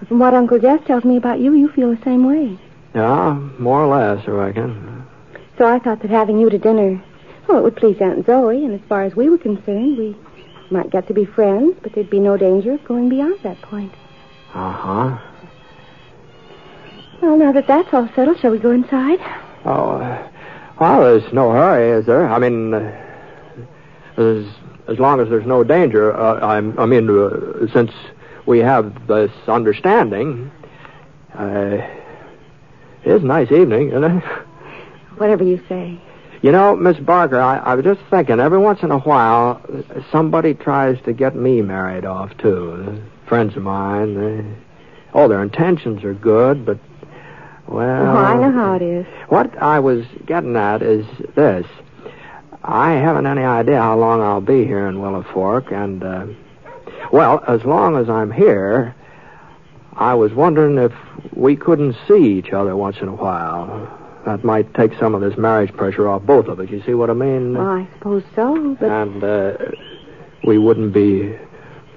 From 0.07 0.19
what 0.19 0.33
Uncle 0.33 0.59
Jess 0.59 0.79
tells 0.87 1.03
me 1.03 1.17
about 1.17 1.39
you, 1.39 1.53
you 1.53 1.69
feel 1.69 1.93
the 1.93 2.03
same 2.03 2.25
way. 2.25 2.57
Yeah, 2.95 3.33
more 3.59 3.83
or 3.83 3.87
less, 3.87 4.27
I 4.27 4.31
reckon. 4.31 5.05
So 5.57 5.67
I 5.67 5.79
thought 5.79 6.01
that 6.01 6.09
having 6.09 6.39
you 6.39 6.49
to 6.49 6.57
dinner, 6.57 7.03
well, 7.47 7.59
it 7.59 7.63
would 7.63 7.75
please 7.75 7.97
Aunt 7.99 8.25
Zoe, 8.25 8.63
and 8.63 8.73
as 8.73 8.87
far 8.87 9.03
as 9.03 9.15
we 9.15 9.29
were 9.29 9.37
concerned, 9.37 9.97
we 9.97 10.15
might 10.71 10.89
get 10.89 11.07
to 11.07 11.13
be 11.13 11.25
friends, 11.25 11.77
but 11.81 11.93
there'd 11.93 12.09
be 12.09 12.19
no 12.19 12.37
danger 12.37 12.73
of 12.73 12.83
going 12.85 13.09
beyond 13.09 13.39
that 13.43 13.61
point. 13.61 13.93
Uh-huh. 14.53 15.17
Well, 17.21 17.37
now 17.37 17.51
that 17.51 17.67
that's 17.67 17.93
all 17.93 18.09
settled, 18.15 18.39
shall 18.39 18.51
we 18.51 18.59
go 18.59 18.71
inside? 18.71 19.19
Oh, 19.65 19.91
uh, 19.91 20.29
well, 20.79 21.01
there's 21.01 21.33
no 21.33 21.51
hurry, 21.51 21.99
is 21.99 22.05
there? 22.05 22.29
I 22.29 22.39
mean, 22.39 22.73
uh, 22.73 22.95
as, 24.17 24.45
as 24.87 24.99
long 24.99 25.19
as 25.19 25.29
there's 25.29 25.45
no 25.45 25.63
danger. 25.63 26.15
Uh, 26.15 26.39
I'm, 26.45 26.77
I 26.79 26.85
mean, 26.85 27.09
uh, 27.09 27.67
since 27.73 27.91
we 28.45 28.59
have 28.59 29.07
this 29.07 29.31
understanding, 29.47 30.51
uh, 31.33 31.77
it's 33.03 33.23
a 33.23 33.27
nice 33.27 33.51
evening, 33.51 33.89
isn't 33.89 34.03
it? 34.03 34.23
Whatever 35.17 35.43
you 35.43 35.61
say. 35.67 35.99
You 36.41 36.53
know, 36.53 36.73
Miss 36.75 36.97
Barker, 36.97 37.39
I, 37.39 37.57
I 37.57 37.75
was 37.75 37.83
just 37.83 37.99
thinking, 38.09 38.39
every 38.39 38.59
once 38.59 38.81
in 38.81 38.91
a 38.91 38.99
while, 38.99 39.61
somebody 40.09 40.53
tries 40.53 41.01
to 41.03 41.11
get 41.11 41.35
me 41.35 41.61
married 41.61 42.05
off, 42.05 42.37
too. 42.37 43.03
Friends 43.25 43.57
of 43.57 43.63
mine. 43.63 44.15
They, 44.15 44.45
oh, 45.13 45.27
their 45.27 45.43
intentions 45.43 46.03
are 46.05 46.13
good, 46.13 46.65
but, 46.65 46.79
well... 47.67 48.07
Oh, 48.07 48.17
I 48.17 48.37
know 48.37 48.51
how 48.53 48.73
it 48.75 48.81
is. 48.81 49.05
What 49.27 49.61
I 49.61 49.81
was 49.81 50.05
getting 50.25 50.55
at 50.55 50.81
is 50.81 51.05
this. 51.35 51.65
I 52.63 52.91
haven't 52.91 53.27
any 53.27 53.43
idea 53.43 53.81
how 53.81 53.97
long 53.97 54.21
I'll 54.21 54.39
be 54.39 54.63
here 54.63 54.87
in 54.87 55.01
Willow 55.01 55.25
Fork, 55.33 55.73
and, 55.73 56.01
uh, 56.01 56.27
well, 57.11 57.43
as 57.47 57.65
long 57.65 57.97
as 57.97 58.09
I'm 58.09 58.31
here, 58.31 58.95
I 59.93 60.13
was 60.13 60.33
wondering 60.33 60.77
if 60.77 60.93
we 61.33 61.57
couldn't 61.57 61.97
see 62.07 62.37
each 62.37 62.51
other 62.53 62.77
once 62.77 62.97
in 63.01 63.09
a 63.09 63.15
while. 63.15 63.98
That 64.25 64.43
might 64.43 64.73
take 64.73 64.93
some 64.99 65.15
of 65.15 65.21
this 65.21 65.37
marriage 65.37 65.73
pressure 65.73 66.07
off 66.07 66.23
both 66.23 66.47
of 66.47 66.59
us. 66.59 66.69
You 66.69 66.83
see 66.85 66.93
what 66.93 67.09
I 67.09 67.13
mean? 67.13 67.57
Well, 67.57 67.67
I 67.67 67.87
suppose 67.93 68.23
so, 68.35 68.75
but 68.79 68.89
And 68.89 69.23
uh, 69.23 69.57
we 70.45 70.57
wouldn't 70.57 70.93
be 70.93 71.37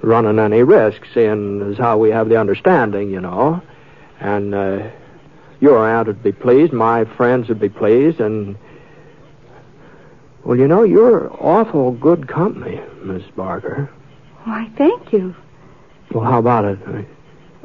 running 0.02 0.38
any 0.38 0.62
risks, 0.62 1.08
seeing 1.14 1.70
as 1.70 1.78
how 1.78 1.98
we 1.98 2.10
have 2.10 2.28
the 2.28 2.38
understanding, 2.38 3.10
you 3.10 3.20
know. 3.20 3.60
And 4.20 4.54
uh, 4.54 4.90
your 5.60 5.88
aunt 5.88 6.06
would 6.08 6.22
be 6.22 6.32
pleased, 6.32 6.72
my 6.72 7.04
friends 7.04 7.48
would 7.48 7.60
be 7.60 7.68
pleased, 7.68 8.20
and 8.20 8.56
well, 10.44 10.58
you 10.58 10.66
know, 10.66 10.82
you're 10.82 11.32
awful 11.40 11.92
good 11.92 12.26
company, 12.28 12.80
Miss 13.04 13.22
Barker. 13.36 13.90
why, 14.44 14.70
thank 14.76 15.12
you. 15.12 15.34
Well, 16.12 16.24
how 16.24 16.38
about 16.40 16.64
it? 16.64 16.78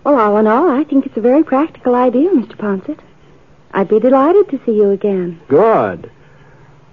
Well, 0.03 0.19
all 0.19 0.37
in 0.37 0.47
all, 0.47 0.69
I 0.69 0.83
think 0.83 1.05
it's 1.05 1.17
a 1.17 1.21
very 1.21 1.43
practical 1.43 1.95
idea, 1.95 2.29
Mr. 2.29 2.55
Ponset. 2.55 2.99
I'd 3.77 3.89
be 3.89 3.99
delighted 3.99 4.49
to 4.49 4.59
see 4.65 4.71
you 4.71 4.89
again. 4.89 5.39
Good. 5.47 6.09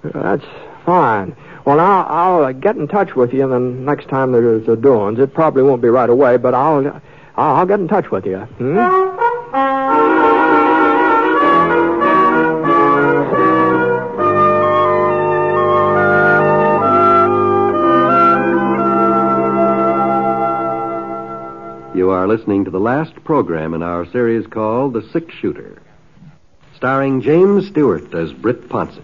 That's 0.03 0.45
fine. 0.85 1.35
Well, 1.65 1.79
now 1.79 2.05
I'll 2.05 2.45
uh, 2.45 2.53
get 2.53 2.77
in 2.77 2.89
touch 2.89 3.15
with 3.17 3.33
you 3.33 3.43
and 3.43 3.51
the 3.51 3.59
next 3.59 4.11
time 4.11 4.33
there's 4.33 4.69
a 4.69 4.77
doings. 4.77 5.19
It 5.19 5.33
probably 5.33 5.63
won't 5.63 5.81
be 5.81 5.89
right 5.89 6.11
away, 6.11 6.37
but 6.37 6.53
I'll 6.53 6.87
I'll, 7.37 7.57
I'll 7.57 7.67
get 7.67 7.81
in 7.81 7.89
touch 7.89 8.11
with 8.11 8.27
you. 8.27 8.37
Hmm? 8.37 8.77
You 21.97 22.11
are 22.11 22.27
listening 22.29 22.65
to 22.67 22.71
the 22.71 22.81
last 22.81 23.15
program 23.25 23.73
in 23.73 23.83
our 23.83 24.05
series 24.11 24.47
called 24.49 24.93
The 24.93 25.09
Six 25.13 25.33
Shooter, 25.41 25.81
starring 26.77 27.21
James 27.21 27.69
Stewart 27.69 28.13
as 28.15 28.33
Britt 28.33 28.69
Ponset, 28.69 29.03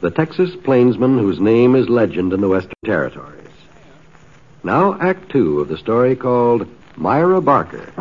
the 0.00 0.10
Texas 0.10 0.54
plainsman 0.64 1.18
whose 1.18 1.40
name 1.40 1.74
is 1.74 1.88
legend 1.88 2.32
in 2.32 2.40
the 2.40 2.48
Western 2.48 2.72
Territories. 2.84 3.40
Now, 4.62 4.98
Act 5.00 5.30
Two 5.30 5.60
of 5.60 5.68
the 5.68 5.76
story 5.76 6.16
called 6.16 6.66
Myra 6.96 7.40
Barker. 7.40 7.92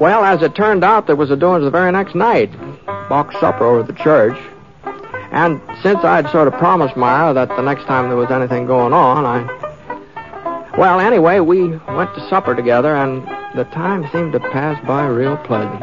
Well, 0.00 0.24
as 0.24 0.42
it 0.42 0.54
turned 0.54 0.82
out, 0.82 1.06
there 1.06 1.14
was 1.14 1.30
a 1.30 1.36
doings 1.36 1.64
the 1.64 1.70
very 1.70 1.92
next 1.92 2.14
night. 2.14 2.50
Box 2.86 3.38
supper 3.38 3.64
over 3.64 3.80
at 3.80 3.86
the 3.86 3.92
church. 3.92 4.38
And 5.40 5.58
since 5.82 6.04
I'd 6.04 6.28
sort 6.28 6.48
of 6.48 6.54
promised 6.58 6.98
Myra 6.98 7.32
that 7.32 7.48
the 7.48 7.62
next 7.62 7.84
time 7.84 8.08
there 8.08 8.16
was 8.18 8.30
anything 8.30 8.66
going 8.66 8.92
on, 8.92 9.24
I. 9.24 10.76
Well, 10.76 11.00
anyway, 11.00 11.40
we 11.40 11.68
went 11.68 12.14
to 12.14 12.28
supper 12.28 12.54
together, 12.54 12.94
and 12.94 13.26
the 13.56 13.64
time 13.72 14.06
seemed 14.12 14.32
to 14.32 14.40
pass 14.40 14.78
by 14.86 15.06
real 15.06 15.38
pleasant. 15.38 15.80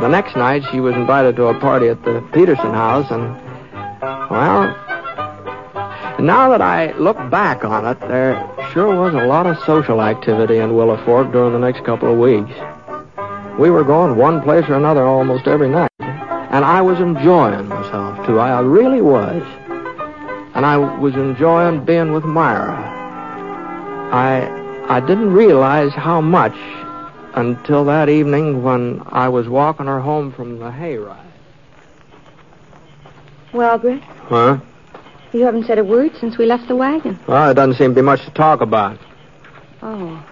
The 0.00 0.06
next 0.06 0.36
night, 0.36 0.62
she 0.70 0.78
was 0.78 0.94
invited 0.94 1.34
to 1.34 1.46
a 1.46 1.58
party 1.58 1.88
at 1.88 2.04
the 2.04 2.20
Peterson 2.32 2.72
house, 2.72 3.10
and 3.10 3.34
Well, 4.30 4.68
now 6.20 6.48
that 6.50 6.62
I 6.62 6.92
look 6.92 7.16
back 7.30 7.64
on 7.64 7.84
it, 7.84 7.98
there 8.02 8.34
sure 8.72 8.94
was 8.94 9.14
a 9.14 9.26
lot 9.26 9.46
of 9.48 9.58
social 9.64 10.00
activity 10.00 10.58
in 10.58 10.76
Willow 10.76 11.04
Fork 11.04 11.32
during 11.32 11.54
the 11.54 11.58
next 11.58 11.84
couple 11.84 12.12
of 12.12 12.18
weeks. 12.20 12.52
We 13.58 13.70
were 13.70 13.82
going 13.82 14.16
one 14.16 14.42
place 14.42 14.64
or 14.68 14.74
another 14.74 15.04
almost 15.04 15.48
every 15.48 15.68
night. 15.68 15.90
And 15.98 16.64
I 16.64 16.82
was 16.82 17.00
enjoying 17.00 17.66
myself, 17.66 18.13
too. 18.26 18.38
I 18.38 18.60
really 18.60 19.00
was. 19.00 19.42
And 20.54 20.64
I 20.64 20.76
was 20.76 21.14
enjoying 21.14 21.84
being 21.84 22.12
with 22.12 22.24
Myra. 22.24 22.76
I 24.12 24.62
I 24.88 25.00
didn't 25.00 25.32
realize 25.32 25.92
how 25.92 26.20
much 26.20 26.54
until 27.34 27.84
that 27.86 28.08
evening 28.08 28.62
when 28.62 29.02
I 29.06 29.28
was 29.28 29.48
walking 29.48 29.86
her 29.86 30.00
home 30.00 30.32
from 30.32 30.58
the 30.58 30.70
hayride. 30.70 31.18
Well, 33.52 33.78
Brett, 33.78 34.02
Huh? 34.28 34.58
you 35.32 35.44
haven't 35.44 35.64
said 35.66 35.78
a 35.78 35.84
word 35.84 36.12
since 36.20 36.38
we 36.38 36.46
left 36.46 36.68
the 36.68 36.76
wagon. 36.76 37.18
Well, 37.26 37.46
there 37.46 37.54
doesn't 37.54 37.74
seem 37.74 37.90
to 37.90 37.94
be 37.96 38.02
much 38.02 38.24
to 38.24 38.30
talk 38.30 38.60
about. 38.60 38.98
Oh. 39.82 40.24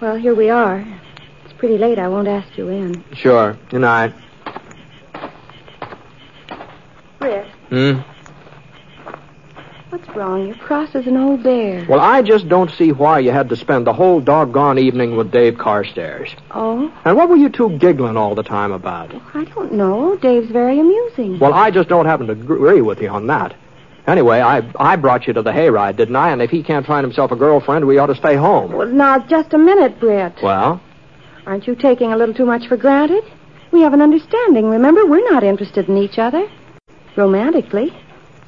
Well, 0.00 0.16
here 0.16 0.34
we 0.34 0.50
are. 0.50 0.84
Pretty 1.62 1.78
late. 1.78 1.96
I 1.96 2.08
won't 2.08 2.26
ask 2.26 2.58
you 2.58 2.66
in. 2.70 3.04
Sure. 3.14 3.56
Good 3.70 3.82
night. 3.82 4.12
Brett, 7.20 7.46
Hmm? 7.70 7.98
what's 9.90 10.08
wrong? 10.16 10.48
You're 10.48 10.56
cross 10.56 10.92
as 10.96 11.06
an 11.06 11.16
old 11.16 11.44
bear. 11.44 11.86
Well, 11.88 12.00
I 12.00 12.20
just 12.22 12.48
don't 12.48 12.68
see 12.72 12.90
why 12.90 13.20
you 13.20 13.30
had 13.30 13.48
to 13.50 13.54
spend 13.54 13.86
the 13.86 13.92
whole 13.92 14.18
doggone 14.18 14.80
evening 14.80 15.16
with 15.16 15.30
Dave 15.30 15.56
Carstairs. 15.56 16.30
Oh? 16.50 16.92
And 17.04 17.16
what 17.16 17.28
were 17.28 17.36
you 17.36 17.48
two 17.48 17.78
giggling 17.78 18.16
all 18.16 18.34
the 18.34 18.42
time 18.42 18.72
about? 18.72 19.14
I 19.32 19.44
don't 19.44 19.72
know. 19.74 20.16
Dave's 20.16 20.50
very 20.50 20.80
amusing. 20.80 21.38
Well, 21.38 21.54
I 21.54 21.70
just 21.70 21.88
don't 21.88 22.06
happen 22.06 22.26
to 22.26 22.32
agree 22.32 22.80
with 22.80 23.00
you 23.00 23.08
on 23.08 23.28
that. 23.28 23.54
Anyway, 24.08 24.40
I 24.40 24.62
I 24.80 24.96
brought 24.96 25.28
you 25.28 25.32
to 25.34 25.42
the 25.42 25.52
hayride, 25.52 25.94
didn't 25.94 26.16
I? 26.16 26.30
And 26.32 26.42
if 26.42 26.50
he 26.50 26.64
can't 26.64 26.84
find 26.84 27.04
himself 27.04 27.30
a 27.30 27.36
girlfriend, 27.36 27.86
we 27.86 27.98
ought 27.98 28.06
to 28.08 28.16
stay 28.16 28.34
home. 28.34 28.72
Well, 28.72 28.88
now, 28.88 29.20
just 29.20 29.54
a 29.54 29.58
minute, 29.58 30.00
Brett. 30.00 30.42
Well, 30.42 30.80
Aren't 31.46 31.66
you 31.66 31.74
taking 31.74 32.12
a 32.12 32.16
little 32.16 32.34
too 32.34 32.46
much 32.46 32.68
for 32.68 32.76
granted? 32.76 33.24
We 33.72 33.80
have 33.80 33.94
an 33.94 34.02
understanding. 34.02 34.68
Remember, 34.68 35.06
we're 35.06 35.28
not 35.30 35.42
interested 35.42 35.88
in 35.88 35.96
each 35.96 36.18
other. 36.18 36.48
Romantically. 37.16 37.92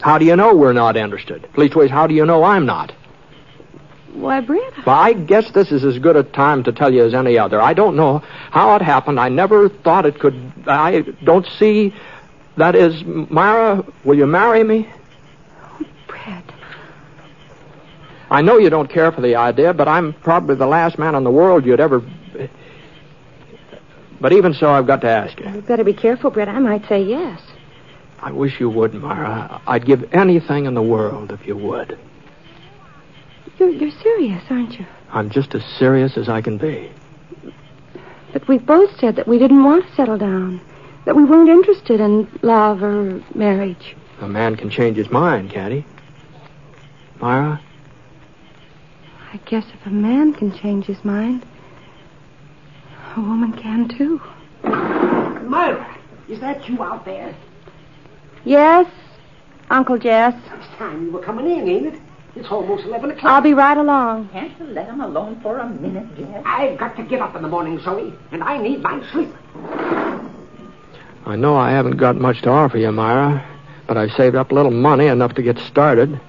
how 0.00 0.18
do 0.18 0.24
you 0.24 0.36
know 0.36 0.54
we're 0.54 0.72
not 0.72 0.96
interested? 0.96 1.42
Leastways, 1.56 1.90
how 1.90 2.06
do 2.06 2.14
you 2.14 2.24
know 2.24 2.44
I'm 2.44 2.66
not? 2.66 2.92
Why, 4.14 4.40
Brett, 4.40 4.86
Well, 4.86 4.94
I 4.96 5.12
guess 5.12 5.50
this 5.50 5.72
is 5.72 5.84
as 5.84 5.98
good 5.98 6.14
a 6.16 6.22
time 6.22 6.62
to 6.64 6.72
tell 6.72 6.92
you 6.94 7.04
as 7.04 7.14
any 7.14 7.36
other. 7.36 7.60
I 7.60 7.74
don't 7.74 7.96
know 7.96 8.18
how 8.52 8.76
it 8.76 8.82
happened. 8.82 9.18
I 9.18 9.28
never 9.28 9.68
thought 9.68 10.06
it 10.06 10.20
could. 10.20 10.52
I 10.66 11.00
don't 11.24 11.46
see. 11.58 11.92
That 12.56 12.76
is, 12.76 13.02
Myra, 13.04 13.84
will 14.04 14.16
you 14.16 14.26
marry 14.26 14.62
me? 14.62 14.88
Oh, 15.62 15.84
Brett. 16.06 16.44
I 18.30 18.40
know 18.40 18.58
you 18.58 18.70
don't 18.70 18.88
care 18.88 19.10
for 19.10 19.20
the 19.20 19.34
idea, 19.34 19.74
but 19.74 19.88
I'm 19.88 20.12
probably 20.12 20.54
the 20.54 20.66
last 20.66 20.96
man 20.96 21.16
in 21.16 21.24
the 21.24 21.30
world 21.32 21.66
you'd 21.66 21.80
ever. 21.80 22.00
But 24.24 24.32
even 24.32 24.54
so, 24.54 24.70
I've 24.70 24.86
got 24.86 25.02
to 25.02 25.06
ask 25.06 25.38
you. 25.38 25.50
You'd 25.50 25.66
better 25.66 25.84
be 25.84 25.92
careful, 25.92 26.30
Brett. 26.30 26.48
I 26.48 26.58
might 26.58 26.88
say 26.88 27.02
yes. 27.02 27.42
I 28.20 28.32
wish 28.32 28.58
you 28.58 28.70
would, 28.70 28.94
Myra. 28.94 29.60
I'd 29.66 29.84
give 29.84 30.14
anything 30.14 30.64
in 30.64 30.72
the 30.72 30.80
world 30.80 31.30
if 31.30 31.46
you 31.46 31.54
would. 31.58 31.98
You're, 33.58 33.68
you're 33.68 33.90
serious, 33.90 34.42
aren't 34.48 34.78
you? 34.78 34.86
I'm 35.10 35.28
just 35.28 35.54
as 35.54 35.62
serious 35.62 36.16
as 36.16 36.30
I 36.30 36.40
can 36.40 36.56
be. 36.56 36.90
But 38.32 38.48
we 38.48 38.56
both 38.56 38.98
said 38.98 39.16
that 39.16 39.28
we 39.28 39.38
didn't 39.38 39.62
want 39.62 39.86
to 39.86 39.94
settle 39.94 40.16
down. 40.16 40.62
That 41.04 41.16
we 41.16 41.24
weren't 41.24 41.50
interested 41.50 42.00
in 42.00 42.26
love 42.40 42.82
or 42.82 43.22
marriage. 43.34 43.94
A 44.22 44.26
man 44.26 44.56
can 44.56 44.70
change 44.70 44.96
his 44.96 45.10
mind, 45.10 45.50
can't 45.50 45.74
he? 45.74 45.84
Myra? 47.20 47.60
I 49.34 49.36
guess 49.44 49.66
if 49.74 49.84
a 49.84 49.90
man 49.90 50.32
can 50.32 50.50
change 50.50 50.86
his 50.86 51.04
mind, 51.04 51.44
a 53.16 53.20
woman 53.20 53.52
can 53.52 53.88
too. 53.88 54.20
Myra, 54.62 55.98
is 56.28 56.40
that 56.40 56.68
you 56.68 56.82
out 56.82 57.04
there? 57.04 57.34
Yes, 58.44 58.86
Uncle 59.70 59.98
Jess. 59.98 60.34
It's 60.34 60.66
time 60.76 61.06
you 61.06 61.12
were 61.12 61.22
coming 61.22 61.50
in, 61.50 61.68
ain't 61.68 61.94
it? 61.94 62.00
It's 62.36 62.48
almost 62.50 62.84
11 62.84 63.12
o'clock. 63.12 63.32
I'll 63.32 63.40
be 63.40 63.54
right 63.54 63.76
along. 63.76 64.28
Can't 64.30 64.58
you 64.58 64.66
let 64.66 64.86
him 64.86 65.00
alone 65.00 65.40
for 65.40 65.58
a 65.58 65.68
minute, 65.68 66.16
Jess? 66.16 66.42
I've 66.44 66.78
got 66.78 66.96
to 66.96 67.04
get 67.04 67.20
up 67.20 67.36
in 67.36 67.42
the 67.42 67.48
morning, 67.48 67.78
Zoe, 67.80 68.12
and 68.32 68.42
I 68.42 68.58
need 68.58 68.82
my 68.82 69.04
sleep. 69.12 69.32
I 71.26 71.36
know 71.36 71.56
I 71.56 71.70
haven't 71.70 71.96
got 71.96 72.16
much 72.16 72.42
to 72.42 72.50
offer 72.50 72.76
you, 72.76 72.90
Myra, 72.90 73.46
but 73.86 73.96
I've 73.96 74.10
saved 74.12 74.34
up 74.34 74.50
a 74.50 74.54
little 74.54 74.72
money, 74.72 75.06
enough 75.06 75.34
to 75.36 75.42
get 75.42 75.58
started. 75.58 76.20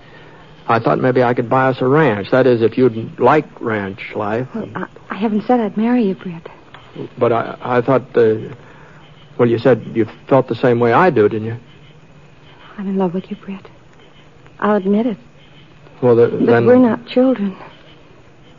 I 0.68 0.80
thought 0.80 1.00
maybe 1.00 1.22
I 1.24 1.34
could 1.34 1.50
buy 1.50 1.68
us 1.70 1.82
a 1.82 1.88
ranch. 1.88 2.32
That 2.32 2.48
is, 2.48 2.62
if 2.62 2.78
you'd 2.78 3.20
like 3.20 3.46
ranch 3.60 4.14
life. 4.16 4.48
Well, 4.56 4.70
I, 4.76 4.88
I 5.10 5.16
haven't 5.16 5.46
said 5.46 5.60
I'd 5.60 5.78
marry 5.78 6.04
you, 6.04 6.16
Brett. 6.16 6.50
But 7.18 7.32
I, 7.34 7.58
I 7.62 7.82
thought, 7.82 8.14
the. 8.14 8.56
well, 9.38 9.50
you 9.50 9.58
said 9.58 9.86
you 9.94 10.08
felt 10.28 10.48
the 10.48 10.56
same 10.56 10.80
way 10.80 10.94
I 10.94 11.10
do, 11.10 11.28
didn't 11.28 11.48
you? 11.48 11.58
I'm 12.78 12.88
in 12.88 12.98
love 12.98 13.14
with 13.14 13.30
you, 13.30 13.38
Brett. 13.38 13.70
I'll 14.60 14.76
admit 14.76 15.06
it. 15.06 15.18
Well, 16.02 16.16
the, 16.16 16.28
But 16.28 16.46
then. 16.46 16.66
we're 16.66 16.78
not 16.78 17.06
children. 17.08 17.56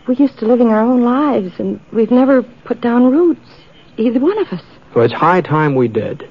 We're 0.07 0.15
used 0.15 0.39
to 0.39 0.47
living 0.47 0.69
our 0.69 0.81
own 0.83 1.03
lives, 1.03 1.59
and 1.59 1.81
we've 1.93 2.11
never 2.11 2.43
put 2.43 2.81
down 2.81 3.11
roots, 3.11 3.49
either 3.97 4.21
one 4.21 4.39
of 4.39 4.49
us. 4.53 4.63
Well, 4.95 5.05
it's 5.05 5.13
high 5.15 5.41
time 5.41 5.75
we 5.75 5.89
did. 5.89 6.29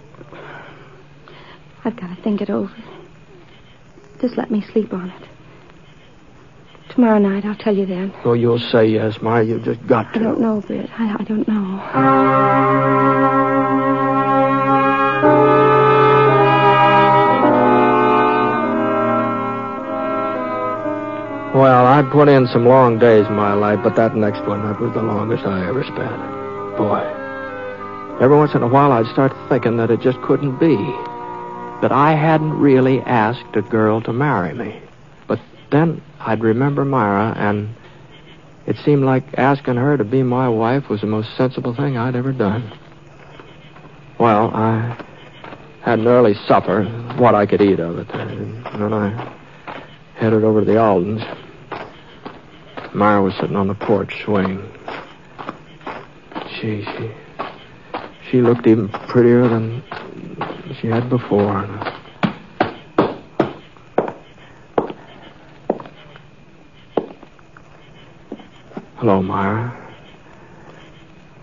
I've 1.84 1.96
got 1.96 2.16
to 2.16 2.22
think 2.24 2.42
it 2.42 2.50
over. 2.50 2.74
Just 4.22 4.38
let 4.38 4.50
me 4.50 4.62
sleep 4.62 4.94
on 4.94 5.10
it. 5.10 5.24
Tomorrow 6.96 7.20
night, 7.20 7.44
I'll 7.44 7.56
tell 7.56 7.76
you 7.76 7.86
then. 7.86 8.14
Oh, 8.24 8.32
you'll 8.32 8.58
say 8.58 8.88
yes, 8.88 9.22
Myra. 9.22 9.44
You've 9.44 9.66
just 9.66 9.86
got 9.86 10.14
to. 10.14 10.20
I 10.22 10.24
don't 10.24 10.40
know, 10.40 10.62
Britt. 10.62 10.90
I, 10.98 11.14
I 11.20 11.24
don't 11.24 11.46
know. 11.46 11.82
Well, 21.54 21.86
I 21.86 22.02
put 22.14 22.30
in 22.30 22.48
some 22.48 22.66
long 22.66 22.98
days 22.98 23.28
in 23.28 23.34
my 23.34 23.54
life, 23.54 23.82
but 23.84 23.98
that 23.98 24.16
next 24.16 24.46
one, 24.48 24.64
that 24.64 24.80
was 24.80 24.94
the 24.94 25.04
longest 25.04 25.46
I 25.46 25.68
ever 25.68 25.84
spent. 25.84 26.78
Boy. 26.78 27.04
Every 28.22 28.38
once 28.38 28.56
in 28.56 28.64
a 28.64 28.68
while, 28.68 28.94
I'd 28.94 29.08
start 29.08 29.34
thinking 29.50 29.76
that 29.78 29.92
it 29.92 30.00
just 30.00 30.22
couldn't 30.22 30.60
be. 30.60 30.78
That 31.82 31.92
I 31.92 32.14
hadn't 32.14 32.54
really 32.54 33.02
asked 33.02 33.54
a 33.58 33.62
girl 33.62 34.00
to 34.04 34.14
marry 34.14 34.54
me. 34.54 34.82
Then 35.76 36.02
I'd 36.22 36.42
remember 36.42 36.86
Myra, 36.86 37.34
and 37.36 37.76
it 38.66 38.78
seemed 38.86 39.04
like 39.04 39.26
asking 39.38 39.76
her 39.76 39.98
to 39.98 40.06
be 40.06 40.24
my 40.24 40.48
wife 40.48 40.88
was 40.88 41.02
the 41.02 41.08
most 41.08 41.36
sensible 41.36 41.76
thing 41.76 41.98
I'd 41.98 42.16
ever 42.16 42.32
done. 42.32 42.72
Well, 44.18 44.52
I 44.56 44.98
had 45.82 46.00
an 46.00 46.08
early 46.08 46.34
supper, 46.48 46.86
what 47.18 47.36
I 47.36 47.46
could 47.46 47.62
eat 47.62 47.82
of 47.82 47.98
it, 47.98 48.10
and 48.12 48.64
then 48.64 48.94
I 48.94 49.36
headed 50.16 50.46
over 50.46 50.62
to 50.62 50.66
the 50.66 50.80
Aldens. 50.80 51.22
Myra 52.94 53.22
was 53.22 53.34
sitting 53.34 53.58
on 53.58 53.68
the 53.68 53.76
porch 53.76 54.24
swing. 54.24 54.64
She, 56.52 56.86
she, 56.86 57.12
she 58.32 58.42
looked 58.42 58.66
even 58.66 58.88
prettier 59.10 59.50
than 59.50 59.84
she 60.80 60.88
had 60.88 61.10
before. 61.10 61.95
Hello, 69.06 69.22
Myra. 69.22 69.72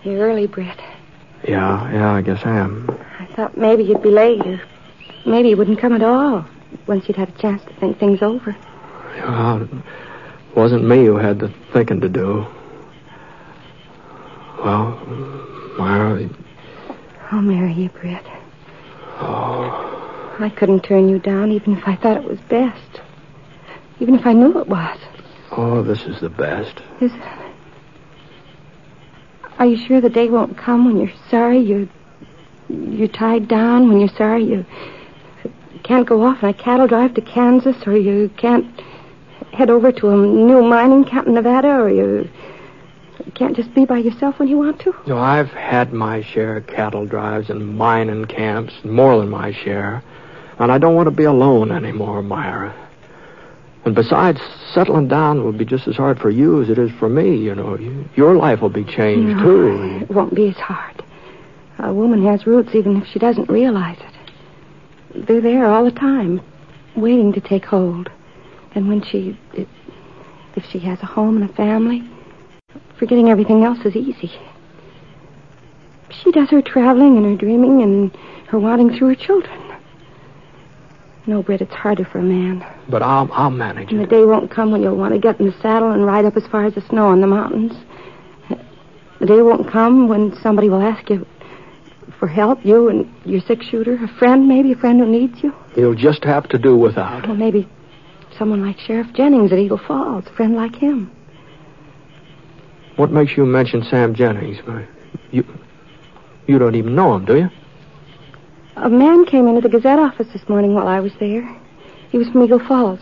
You're 0.02 0.18
early, 0.18 0.48
Britt. 0.48 0.80
Yeah, 1.46 1.92
yeah, 1.92 2.10
I 2.10 2.20
guess 2.20 2.44
I 2.44 2.56
am. 2.58 2.90
I 3.20 3.26
thought 3.36 3.56
maybe 3.56 3.84
you'd 3.84 4.02
be 4.02 4.10
late, 4.10 4.44
or 4.44 4.60
maybe 5.24 5.50
you 5.50 5.56
wouldn't 5.56 5.78
come 5.78 5.92
at 5.92 6.02
all 6.02 6.44
once 6.88 7.06
you'd 7.06 7.16
had 7.16 7.28
a 7.28 7.38
chance 7.40 7.62
to 7.62 7.72
think 7.74 8.00
things 8.00 8.20
over. 8.20 8.56
Well, 9.14 9.62
it 9.62 10.56
wasn't 10.56 10.88
me 10.88 11.04
who 11.04 11.14
had 11.18 11.38
the 11.38 11.54
thinking 11.72 12.00
to 12.00 12.08
do. 12.08 12.44
Well, 14.64 14.96
Myra, 15.78 16.28
I'll 17.30 17.42
marry 17.42 17.74
you, 17.74 17.90
Britt. 17.90 18.26
oh, 19.20 20.36
I 20.40 20.48
couldn't 20.48 20.82
turn 20.82 21.08
you 21.08 21.20
down 21.20 21.52
even 21.52 21.78
if 21.78 21.86
I 21.86 21.94
thought 21.94 22.16
it 22.16 22.24
was 22.24 22.40
best. 22.40 23.00
Even 24.00 24.16
if 24.16 24.26
I 24.26 24.32
knew 24.32 24.58
it 24.58 24.66
was. 24.66 24.98
oh, 25.52 25.84
this 25.84 26.02
is 26.06 26.18
the 26.20 26.28
best. 26.28 26.82
Is 27.00 27.12
it? 27.12 27.41
Are 29.62 29.66
you 29.66 29.76
sure 29.76 30.00
the 30.00 30.10
day 30.10 30.28
won't 30.28 30.58
come 30.58 30.86
when 30.86 30.96
you're 30.96 31.16
sorry 31.30 31.60
you're 31.60 31.88
you're 32.68 33.06
tied 33.06 33.46
down, 33.46 33.86
when 33.86 34.00
you're 34.00 34.16
sorry 34.18 34.42
you 34.42 34.66
can't 35.84 36.04
go 36.04 36.24
off 36.24 36.42
on 36.42 36.50
a 36.50 36.52
cattle 36.52 36.88
drive 36.88 37.14
to 37.14 37.20
Kansas, 37.20 37.76
or 37.86 37.96
you 37.96 38.28
can't 38.36 38.66
head 39.52 39.70
over 39.70 39.92
to 39.92 40.08
a 40.08 40.16
new 40.16 40.62
mining 40.62 41.04
camp 41.04 41.28
in 41.28 41.34
Nevada, 41.34 41.68
or 41.68 41.88
you 41.88 42.28
can't 43.36 43.54
just 43.54 43.72
be 43.72 43.84
by 43.84 43.98
yourself 43.98 44.40
when 44.40 44.48
you 44.48 44.58
want 44.58 44.80
to. 44.80 44.96
No, 45.06 45.18
I've 45.18 45.52
had 45.52 45.92
my 45.92 46.22
share 46.22 46.56
of 46.56 46.66
cattle 46.66 47.06
drives 47.06 47.48
and 47.48 47.78
mining 47.78 48.24
camps, 48.24 48.74
more 48.82 49.16
than 49.20 49.28
my 49.28 49.52
share. 49.52 50.02
And 50.58 50.72
I 50.72 50.78
don't 50.78 50.96
want 50.96 51.06
to 51.06 51.14
be 51.14 51.22
alone 51.22 51.70
anymore, 51.70 52.20
Myra. 52.20 52.81
And 53.84 53.94
besides, 53.94 54.40
settling 54.72 55.08
down 55.08 55.42
will 55.42 55.52
be 55.52 55.64
just 55.64 55.88
as 55.88 55.96
hard 55.96 56.20
for 56.20 56.30
you 56.30 56.62
as 56.62 56.70
it 56.70 56.78
is 56.78 56.90
for 56.92 57.08
me, 57.08 57.36
you 57.36 57.54
know. 57.54 57.76
You, 57.76 58.08
your 58.14 58.36
life 58.36 58.60
will 58.60 58.68
be 58.68 58.84
changed, 58.84 59.36
No, 59.36 59.42
too. 59.42 59.98
It 60.02 60.10
won't 60.10 60.34
be 60.34 60.48
as 60.48 60.56
hard. 60.56 61.02
A 61.78 61.92
woman 61.92 62.24
has 62.24 62.46
roots 62.46 62.74
even 62.74 63.02
if 63.02 63.08
she 63.08 63.18
doesn't 63.18 63.50
realize 63.50 63.98
it. 63.98 65.26
They're 65.26 65.40
there 65.40 65.66
all 65.66 65.84
the 65.84 65.90
time, 65.90 66.40
waiting 66.94 67.32
to 67.32 67.40
take 67.40 67.64
hold. 67.64 68.08
And 68.74 68.88
when 68.88 69.02
she, 69.02 69.36
if, 69.52 69.68
if 70.54 70.64
she 70.66 70.78
has 70.80 71.00
a 71.02 71.06
home 71.06 71.42
and 71.42 71.50
a 71.50 71.52
family, 71.54 72.08
forgetting 72.98 73.30
everything 73.30 73.64
else 73.64 73.80
is 73.84 73.96
easy. 73.96 74.30
She 76.10 76.30
does 76.30 76.50
her 76.50 76.62
traveling 76.62 77.16
and 77.16 77.26
her 77.26 77.36
dreaming 77.36 77.82
and 77.82 78.16
her 78.46 78.58
wanting 78.58 78.96
through 78.96 79.08
her 79.08 79.14
children. 79.14 79.61
No, 81.26 81.42
Britt, 81.42 81.60
it's 81.60 81.72
harder 81.72 82.04
for 82.04 82.18
a 82.18 82.22
man. 82.22 82.66
But 82.88 83.02
I'll, 83.02 83.30
I'll 83.32 83.50
manage 83.50 83.92
And 83.92 84.00
the 84.00 84.06
day 84.06 84.24
won't 84.24 84.50
come 84.50 84.72
when 84.72 84.82
you'll 84.82 84.96
want 84.96 85.14
to 85.14 85.20
get 85.20 85.38
in 85.38 85.46
the 85.46 85.56
saddle 85.60 85.92
and 85.92 86.04
ride 86.04 86.24
up 86.24 86.36
as 86.36 86.46
far 86.48 86.64
as 86.64 86.74
the 86.74 86.80
snow 86.82 87.06
on 87.06 87.20
the 87.20 87.28
mountains. 87.28 87.72
The 89.20 89.26
day 89.26 89.40
won't 89.40 89.70
come 89.70 90.08
when 90.08 90.34
somebody 90.42 90.68
will 90.68 90.82
ask 90.82 91.08
you 91.08 91.24
for 92.18 92.26
help, 92.26 92.64
you 92.64 92.88
and 92.88 93.12
your 93.24 93.40
six 93.40 93.64
shooter, 93.66 93.94
a 94.02 94.08
friend, 94.08 94.48
maybe 94.48 94.72
a 94.72 94.76
friend 94.76 94.98
who 94.98 95.06
needs 95.06 95.44
you. 95.44 95.54
You'll 95.76 95.94
just 95.94 96.24
have 96.24 96.48
to 96.48 96.58
do 96.58 96.76
without. 96.76 97.26
Well, 97.28 97.36
maybe 97.36 97.68
someone 98.36 98.66
like 98.66 98.78
Sheriff 98.80 99.12
Jennings 99.12 99.52
at 99.52 99.58
Eagle 99.58 99.78
Falls, 99.78 100.26
a 100.26 100.32
friend 100.32 100.56
like 100.56 100.74
him. 100.74 101.10
What 102.96 103.12
makes 103.12 103.36
you 103.36 103.46
mention 103.46 103.84
Sam 103.84 104.12
Jennings? 104.14 104.58
You, 105.30 105.44
you 106.48 106.58
don't 106.58 106.74
even 106.74 106.96
know 106.96 107.14
him, 107.14 107.24
do 107.24 107.36
you? 107.36 107.50
A 108.76 108.88
man 108.88 109.26
came 109.26 109.48
into 109.48 109.60
the 109.60 109.68
Gazette 109.68 109.98
office 109.98 110.28
this 110.32 110.48
morning 110.48 110.74
while 110.74 110.88
I 110.88 111.00
was 111.00 111.12
there. 111.20 111.42
He 112.10 112.18
was 112.18 112.28
from 112.28 112.42
Eagle 112.42 112.58
Falls. 112.58 113.00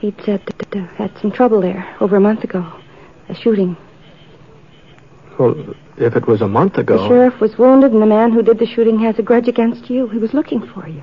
He'd 0.00 0.20
said 0.24 0.42
that 0.46 0.76
uh, 0.76 0.86
had 0.94 1.16
some 1.20 1.30
trouble 1.30 1.60
there 1.60 1.94
over 2.00 2.16
a 2.16 2.20
month 2.20 2.42
ago. 2.42 2.72
A 3.28 3.34
shooting. 3.34 3.76
Well, 5.38 5.74
if 5.96 6.16
it 6.16 6.26
was 6.26 6.40
a 6.40 6.48
month 6.48 6.78
ago. 6.78 7.02
The 7.02 7.08
sheriff 7.08 7.40
was 7.40 7.58
wounded, 7.58 7.92
and 7.92 8.02
the 8.02 8.06
man 8.06 8.32
who 8.32 8.42
did 8.42 8.58
the 8.58 8.66
shooting 8.66 8.98
has 9.00 9.18
a 9.18 9.22
grudge 9.22 9.48
against 9.48 9.90
you. 9.90 10.08
He 10.08 10.18
was 10.18 10.34
looking 10.34 10.66
for 10.66 10.88
you. 10.88 11.02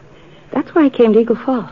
That's 0.51 0.73
why 0.73 0.85
he 0.85 0.89
came 0.89 1.13
to 1.13 1.19
Eagle 1.19 1.35
Falls. 1.35 1.69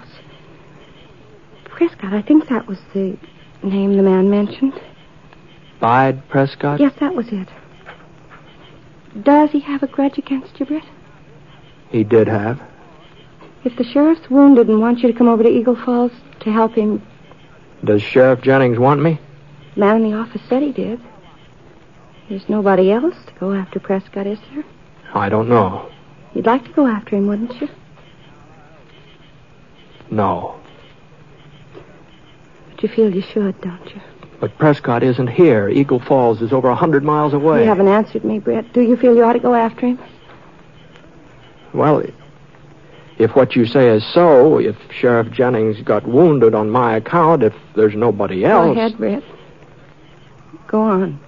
Prescott, 1.65 2.13
I 2.13 2.21
think 2.21 2.47
that 2.49 2.67
was 2.67 2.79
the 2.93 3.17
name 3.63 3.97
the 3.97 4.03
man 4.03 4.29
mentioned. 4.29 4.79
Bide 5.79 6.27
Prescott? 6.29 6.79
Yes, 6.79 6.93
that 6.99 7.13
was 7.13 7.27
it. 7.31 7.49
Does 9.23 9.51
he 9.51 9.59
have 9.61 9.83
a 9.83 9.87
grudge 9.87 10.17
against 10.17 10.59
you, 10.59 10.65
Britt? 10.65 10.83
He 11.89 12.03
did 12.03 12.27
have. 12.27 12.61
If 13.63 13.75
the 13.77 13.83
sheriff's 13.83 14.29
wounded 14.29 14.67
and 14.67 14.79
wants 14.79 15.01
you 15.01 15.11
to 15.11 15.17
come 15.17 15.27
over 15.27 15.43
to 15.43 15.49
Eagle 15.49 15.75
Falls 15.75 16.11
to 16.41 16.51
help 16.51 16.75
him, 16.75 17.01
Does 17.83 18.01
Sheriff 18.01 18.41
Jennings 18.41 18.79
want 18.79 19.01
me? 19.01 19.19
the 19.73 19.79
man 19.81 19.97
in 19.97 20.11
the 20.11 20.17
office 20.17 20.41
said 20.49 20.63
he 20.63 20.71
did. 20.71 20.99
There's 22.29 22.47
nobody 22.49 22.91
else 22.91 23.15
to 23.27 23.33
go 23.39 23.53
after 23.53 23.79
Prescott, 23.79 24.27
is 24.27 24.39
there? 24.53 24.63
I 25.13 25.29
don't 25.29 25.47
know. 25.47 25.89
You'd 26.33 26.45
like 26.45 26.63
to 26.65 26.71
go 26.71 26.85
after 26.87 27.15
him, 27.15 27.27
wouldn't 27.27 27.59
you? 27.61 27.69
No. 30.11 30.59
But 32.71 32.83
you 32.83 32.89
feel 32.89 33.13
you 33.13 33.21
should, 33.21 33.59
don't 33.61 33.85
you? 33.95 34.01
But 34.39 34.57
Prescott 34.57 35.03
isn't 35.03 35.27
here. 35.27 35.67
Eagle 35.69 35.99
Falls 35.99 36.41
is 36.41 36.53
over 36.53 36.69
a 36.69 36.75
hundred 36.75 37.03
miles 37.03 37.33
away. 37.33 37.61
You 37.61 37.67
haven't 37.67 37.87
answered 37.87 38.23
me, 38.23 38.39
Brett. 38.39 38.71
Do 38.73 38.81
you 38.81 38.95
feel 38.97 39.15
you 39.15 39.23
ought 39.23 39.33
to 39.33 39.39
go 39.39 39.53
after 39.55 39.87
him? 39.87 39.99
Well, 41.77 42.03
if 43.19 43.35
what 43.35 43.55
you 43.55 43.67
say 43.67 43.87
is 43.89 44.03
so, 44.13 44.57
if 44.57 44.75
Sheriff 44.91 45.31
Jennings 45.31 45.79
got 45.83 46.07
wounded 46.07 46.55
on 46.55 46.71
my 46.71 46.95
account, 46.95 47.43
if 47.43 47.53
there's 47.75 47.93
nobody 47.95 48.43
else. 48.45 48.65
Go 48.65 48.71
ahead, 48.81 48.97
Britt. 48.97 49.23
Go 50.67 50.81
on. 50.81 51.19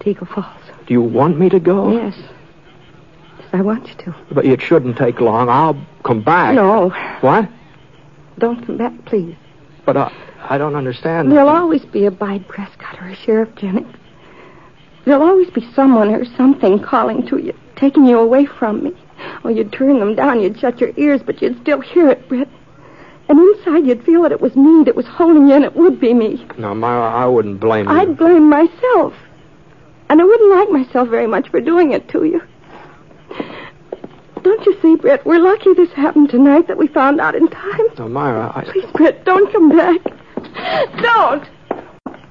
To 0.00 0.08
Eagle 0.10 0.26
Falls. 0.26 0.46
Do 0.86 0.92
you 0.94 1.00
want 1.02 1.38
me 1.38 1.48
to 1.48 1.58
go? 1.58 1.92
Yes. 1.92 2.14
Yes, 2.18 3.48
I 3.54 3.62
want 3.62 3.88
you 3.88 3.94
to. 4.04 4.14
But 4.30 4.44
it 4.44 4.60
shouldn't 4.60 4.98
take 4.98 5.20
long. 5.20 5.48
I'll 5.48 5.82
come 6.04 6.22
back. 6.22 6.54
No, 6.54 6.90
What? 7.20 7.48
don't 8.38 8.64
come 8.64 8.76
back, 8.78 9.04
please. 9.06 9.36
But 9.84 9.96
I, 9.96 10.12
I 10.42 10.58
don't 10.58 10.74
understand. 10.74 11.32
There'll 11.32 11.48
always 11.48 11.84
be 11.86 12.04
a 12.06 12.10
Bide 12.10 12.46
Prescott 12.48 13.00
or 13.00 13.08
a 13.08 13.14
Sheriff 13.16 13.54
Jennings. 13.56 13.94
There'll 15.04 15.22
always 15.22 15.50
be 15.50 15.66
someone 15.72 16.10
or 16.10 16.24
something 16.36 16.78
calling 16.80 17.26
to 17.28 17.38
you, 17.38 17.54
taking 17.76 18.04
you 18.04 18.18
away 18.18 18.44
from 18.46 18.84
me. 18.84 18.92
Oh, 19.42 19.48
you'd 19.48 19.72
turn 19.72 20.00
them 20.00 20.14
down, 20.14 20.40
you'd 20.40 20.58
shut 20.58 20.80
your 20.80 20.92
ears, 20.96 21.22
but 21.24 21.40
you'd 21.40 21.60
still 21.62 21.80
hear 21.80 22.10
it, 22.10 22.28
Britt. 22.28 22.48
And 23.28 23.38
inside 23.38 23.86
you'd 23.86 24.04
feel 24.04 24.22
that 24.22 24.32
it 24.32 24.40
was 24.40 24.56
me 24.56 24.84
that 24.84 24.96
was 24.96 25.06
holding 25.06 25.46
you, 25.48 25.54
and 25.54 25.64
it 25.64 25.76
would 25.76 26.00
be 26.00 26.12
me. 26.12 26.44
No, 26.58 26.74
Myra, 26.74 27.10
I 27.10 27.26
wouldn't 27.26 27.60
blame 27.60 27.88
you. 27.88 27.92
I'd 27.92 28.16
blame 28.16 28.48
myself. 28.48 29.14
And 30.08 30.20
I 30.20 30.24
wouldn't 30.24 30.50
like 30.50 30.70
myself 30.70 31.08
very 31.08 31.28
much 31.28 31.48
for 31.48 31.60
doing 31.60 31.92
it 31.92 32.08
to 32.08 32.24
you. 32.24 32.42
Don't 34.42 34.66
you 34.66 34.76
see, 34.82 34.96
Britt? 34.96 35.24
We're 35.24 35.38
lucky 35.38 35.74
this 35.74 35.92
happened 35.92 36.30
tonight 36.30 36.66
that 36.66 36.78
we 36.78 36.88
found 36.88 37.20
out 37.20 37.34
in 37.34 37.46
time. 37.48 37.86
No, 37.98 38.08
Myra, 38.08 38.50
I... 38.54 38.64
Please, 38.64 38.90
Britt, 38.94 39.24
don't 39.24 39.52
come 39.52 39.68
back. 39.68 40.00
Don't. 41.00 41.48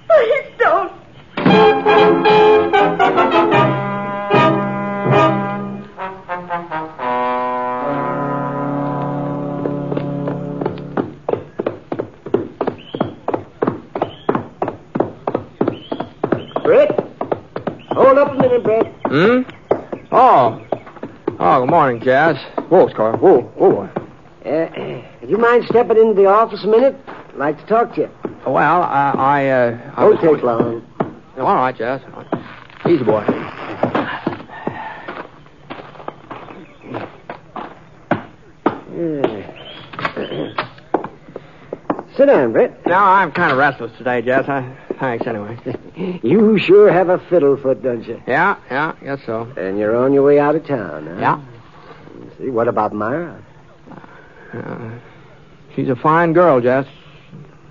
Please 0.07 0.45
don't. 0.57 0.91
Up 18.19 18.31
a 18.31 18.35
minute. 18.35 18.87
Hmm? 19.05 19.41
Oh. 20.11 20.65
Oh, 21.39 21.61
good 21.61 21.69
morning, 21.69 22.01
Jazz. 22.01 22.35
Whoa, 22.69 22.89
Scar. 22.89 23.15
Whoa, 23.17 23.41
whoa. 23.41 23.83
Uh, 24.45 25.01
would 25.21 25.29
you 25.29 25.37
mind 25.37 25.63
stepping 25.69 25.97
into 25.97 26.13
the 26.13 26.25
office 26.25 26.63
a 26.63 26.67
minute? 26.67 26.95
I'd 27.07 27.35
like 27.35 27.57
to 27.59 27.65
talk 27.65 27.95
to 27.95 28.01
you. 28.01 28.09
Well, 28.45 28.83
I, 28.83 29.13
I, 29.17 29.47
uh... 29.47 29.93
I 29.95 30.03
Don't 30.03 30.21
take 30.21 30.43
long. 30.43 30.85
Oh, 31.37 31.45
all 31.45 31.55
right, 31.55 31.75
Jazz. 31.75 32.01
Easy, 32.85 33.03
boy. 33.03 33.25
Sit 42.17 42.25
down, 42.25 42.51
Brett. 42.51 42.85
No, 42.85 42.95
I'm 42.95 43.31
kind 43.31 43.51
of 43.51 43.57
restless 43.57 43.97
today, 43.97 44.21
Jazz. 44.21 44.49
I, 44.49 44.75
thanks, 44.99 45.25
anyway. 45.27 45.57
You 46.23 46.57
sure 46.57 46.91
have 46.91 47.09
a 47.09 47.19
fiddle 47.19 47.57
foot, 47.57 47.83
don't 47.83 48.05
you? 48.07 48.21
Yeah, 48.25 48.57
yeah, 48.71 48.93
guess 49.03 49.19
so. 49.25 49.51
And 49.57 49.77
you're 49.77 49.95
on 49.97 50.13
your 50.13 50.23
way 50.23 50.39
out 50.39 50.55
of 50.55 50.65
town, 50.65 51.07
huh? 51.07 51.19
Yeah. 51.19 51.41
See, 52.37 52.49
what 52.49 52.67
about 52.69 52.93
Myra? 52.93 53.43
Uh, 54.53 54.91
she's 55.75 55.89
a 55.89 55.95
fine 55.95 56.33
girl, 56.33 56.61
Jess. 56.61 56.87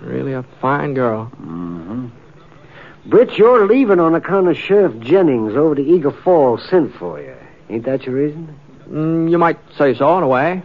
Really 0.01 0.33
a 0.33 0.43
fine 0.61 0.93
girl. 0.93 1.31
Mm-hmm. 1.41 2.07
Britt, 3.07 3.37
you're 3.37 3.65
leaving 3.65 3.99
on 3.99 4.13
account 4.13 4.47
of 4.47 4.57
Sheriff 4.57 4.99
Jennings 4.99 5.55
over 5.55 5.75
to 5.75 5.81
Eagle 5.81 6.11
Falls 6.11 6.63
sent 6.69 6.95
for 6.95 7.19
you. 7.19 7.35
Ain't 7.69 7.85
that 7.85 8.03
your 8.03 8.15
reason? 8.15 8.59
Mm, 8.87 9.31
you 9.31 9.37
might 9.37 9.57
say 9.77 9.95
so, 9.95 10.17
in 10.17 10.23
a 10.23 10.27
way. 10.27 10.61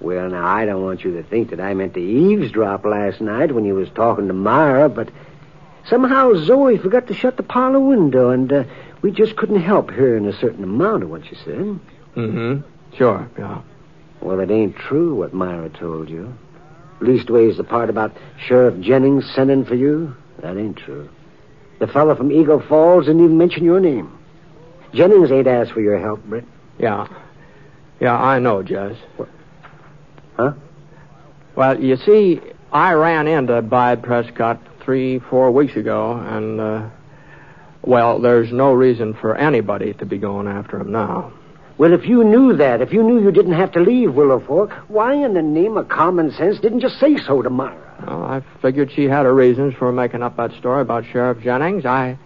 Well, 0.00 0.28
now, 0.28 0.46
I 0.46 0.64
don't 0.64 0.84
want 0.84 1.02
you 1.02 1.12
to 1.14 1.22
think 1.22 1.50
that 1.50 1.60
I 1.60 1.74
meant 1.74 1.94
to 1.94 2.00
eavesdrop 2.00 2.84
last 2.84 3.20
night 3.20 3.52
when 3.52 3.64
you 3.64 3.74
was 3.74 3.88
talking 3.90 4.28
to 4.28 4.34
Myra, 4.34 4.88
but 4.88 5.08
somehow 5.88 6.34
Zoe 6.34 6.78
forgot 6.78 7.06
to 7.08 7.14
shut 7.14 7.36
the 7.36 7.42
parlor 7.42 7.80
window, 7.80 8.30
and 8.30 8.52
uh, 8.52 8.64
we 9.02 9.10
just 9.10 9.36
couldn't 9.36 9.60
help 9.60 9.90
hearing 9.90 10.26
a 10.26 10.32
certain 10.38 10.64
amount 10.64 11.02
of 11.02 11.10
what 11.10 11.26
she 11.26 11.34
said. 11.36 11.78
Mm-hmm. 12.16 12.60
Sure, 12.96 13.28
yeah. 13.38 13.62
Well, 14.20 14.40
it 14.40 14.50
ain't 14.50 14.76
true 14.76 15.14
what 15.14 15.32
Myra 15.32 15.68
told 15.68 16.08
you. 16.08 16.34
Leastways, 17.00 17.56
the 17.56 17.64
part 17.64 17.90
about 17.90 18.16
Sheriff 18.38 18.80
Jennings 18.80 19.30
sending 19.34 19.64
for 19.64 19.76
you, 19.76 20.14
that 20.40 20.56
ain't 20.56 20.76
true. 20.76 21.08
The 21.78 21.86
fellow 21.86 22.16
from 22.16 22.32
Eagle 22.32 22.60
Falls 22.60 23.06
didn't 23.06 23.24
even 23.24 23.38
mention 23.38 23.64
your 23.64 23.78
name. 23.78 24.18
Jennings 24.92 25.30
ain't 25.30 25.46
asked 25.46 25.72
for 25.72 25.80
your 25.80 25.98
help, 25.98 26.24
Britt. 26.24 26.44
Yeah. 26.78 27.06
Yeah, 28.00 28.16
I 28.16 28.38
know, 28.40 28.62
Jess. 28.62 28.96
Huh? 30.36 30.54
Well, 31.54 31.80
you 31.80 31.96
see, 31.96 32.40
I 32.72 32.92
ran 32.92 33.28
into 33.28 33.60
Bide 33.62 34.02
Prescott 34.02 34.60
three, 34.88 35.18
four 35.18 35.50
weeks 35.50 35.76
ago, 35.76 36.12
and, 36.12 36.58
uh, 36.58 36.88
well, 37.82 38.18
there's 38.18 38.50
no 38.50 38.72
reason 38.72 39.12
for 39.12 39.36
anybody 39.36 39.92
to 39.92 40.06
be 40.06 40.16
going 40.16 40.48
after 40.48 40.80
him 40.80 40.90
now. 40.90 41.30
Well, 41.76 41.92
if 41.92 42.06
you 42.06 42.24
knew 42.24 42.56
that, 42.56 42.80
if 42.80 42.90
you 42.90 43.02
knew 43.02 43.22
you 43.22 43.30
didn't 43.30 43.52
have 43.52 43.70
to 43.72 43.80
leave 43.80 44.14
Willow 44.14 44.40
Fork, 44.40 44.70
why 44.88 45.12
in 45.12 45.34
the 45.34 45.42
name 45.42 45.76
of 45.76 45.90
common 45.90 46.30
sense 46.30 46.58
didn't 46.60 46.80
you 46.80 46.88
say 46.88 47.18
so 47.18 47.42
to 47.42 47.50
Myra? 47.50 48.02
Well, 48.06 48.22
I 48.22 48.42
figured 48.62 48.90
she 48.90 49.04
had 49.04 49.26
her 49.26 49.34
reasons 49.34 49.74
for 49.78 49.92
making 49.92 50.22
up 50.22 50.38
that 50.38 50.52
story 50.52 50.80
about 50.80 51.04
Sheriff 51.12 51.42
Jennings. 51.42 51.84
I, 51.84 52.18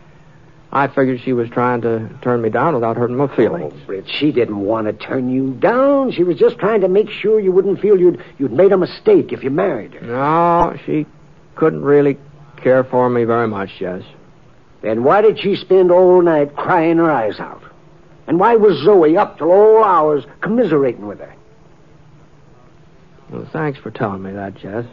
I 0.70 0.87
figured 0.87 1.20
she 1.25 1.33
was 1.33 1.51
trying 1.51 1.81
to 1.81 2.11
turn 2.22 2.42
me 2.42 2.48
down 2.48 2.75
without 2.75 2.96
hurting 2.96 3.16
my 3.16 3.35
feelings. 3.35 3.75
Oh, 3.75 3.87
Britt, 3.87 4.09
she 4.09 4.31
didn't 4.31 4.61
want 4.61 4.87
to 4.87 4.92
turn 4.92 5.29
you 5.29 5.55
down. 5.55 6.12
She 6.12 6.22
was 6.22 6.37
just 6.37 6.59
trying 6.59 6.83
to 6.83 6.88
make 6.88 7.11
sure 7.11 7.40
you 7.40 7.51
wouldn't 7.51 7.81
feel 7.81 7.98
you'd 7.98 8.22
you'd 8.38 8.53
made 8.53 8.70
a 8.70 8.79
mistake 8.79 9.33
if 9.33 9.42
you 9.42 9.51
married 9.51 9.94
her. 9.94 10.07
No, 10.07 10.77
she 10.87 11.07
couldn't 11.57 11.83
really 11.83 12.18
care 12.62 12.85
for 12.85 13.09
me 13.09 13.25
very 13.25 13.48
much, 13.48 13.70
Jess. 13.79 14.03
Then 14.83 15.05
why 15.05 15.20
did 15.20 15.38
she 15.38 15.57
spend 15.57 15.90
all 15.90 16.22
night 16.22 16.57
crying 16.57 16.98
her 16.98 17.11
eyes 17.11 17.38
out? 17.38 17.62
And 18.27 18.38
why 18.38 18.57
was 18.57 18.83
Zoe 18.85 19.16
up 19.16 19.38
till 19.38 19.51
all 19.51 19.85
hours 19.85 20.25
commiserating 20.40 21.07
with 21.07 21.18
her? 21.20 21.35
Well, 23.31 23.48
thanks 23.53 23.79
for 23.79 23.90
telling 23.90 24.22
me 24.22 24.33
that, 24.33 24.55
Jess. 24.55 24.85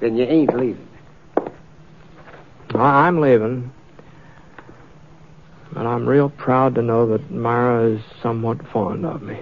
Then 0.00 0.16
you 0.16 0.24
ain't 0.24 0.54
leaving. 0.54 0.88
I- 2.74 3.06
I'm 3.06 3.20
leaving. 3.20 3.70
But 5.72 5.86
I'm 5.86 6.06
real 6.08 6.30
proud 6.30 6.74
to 6.76 6.82
know 6.82 7.06
that 7.08 7.30
Myra 7.30 7.84
is 7.94 8.00
somewhat 8.22 8.64
fond 8.68 9.04
of 9.04 9.22
me. 9.22 9.38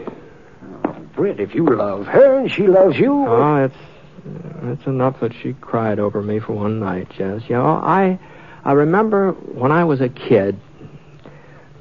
Oh, 0.84 0.96
Britt, 1.14 1.40
if 1.40 1.54
you 1.54 1.66
love 1.66 2.06
her 2.06 2.38
and 2.38 2.50
she 2.50 2.66
loves 2.66 2.98
you. 2.98 3.12
Oh, 3.26 3.56
it's 3.64 3.74
it's 4.64 4.86
enough 4.86 5.20
that 5.20 5.34
she 5.34 5.54
cried 5.54 5.98
over 5.98 6.22
me 6.22 6.38
for 6.38 6.52
one 6.52 6.78
night, 6.80 7.10
Jess. 7.10 7.42
You 7.48 7.56
know, 7.56 7.66
I 7.66 8.18
I 8.64 8.72
remember 8.72 9.32
when 9.32 9.72
I 9.72 9.84
was 9.84 10.00
a 10.00 10.08
kid. 10.08 10.58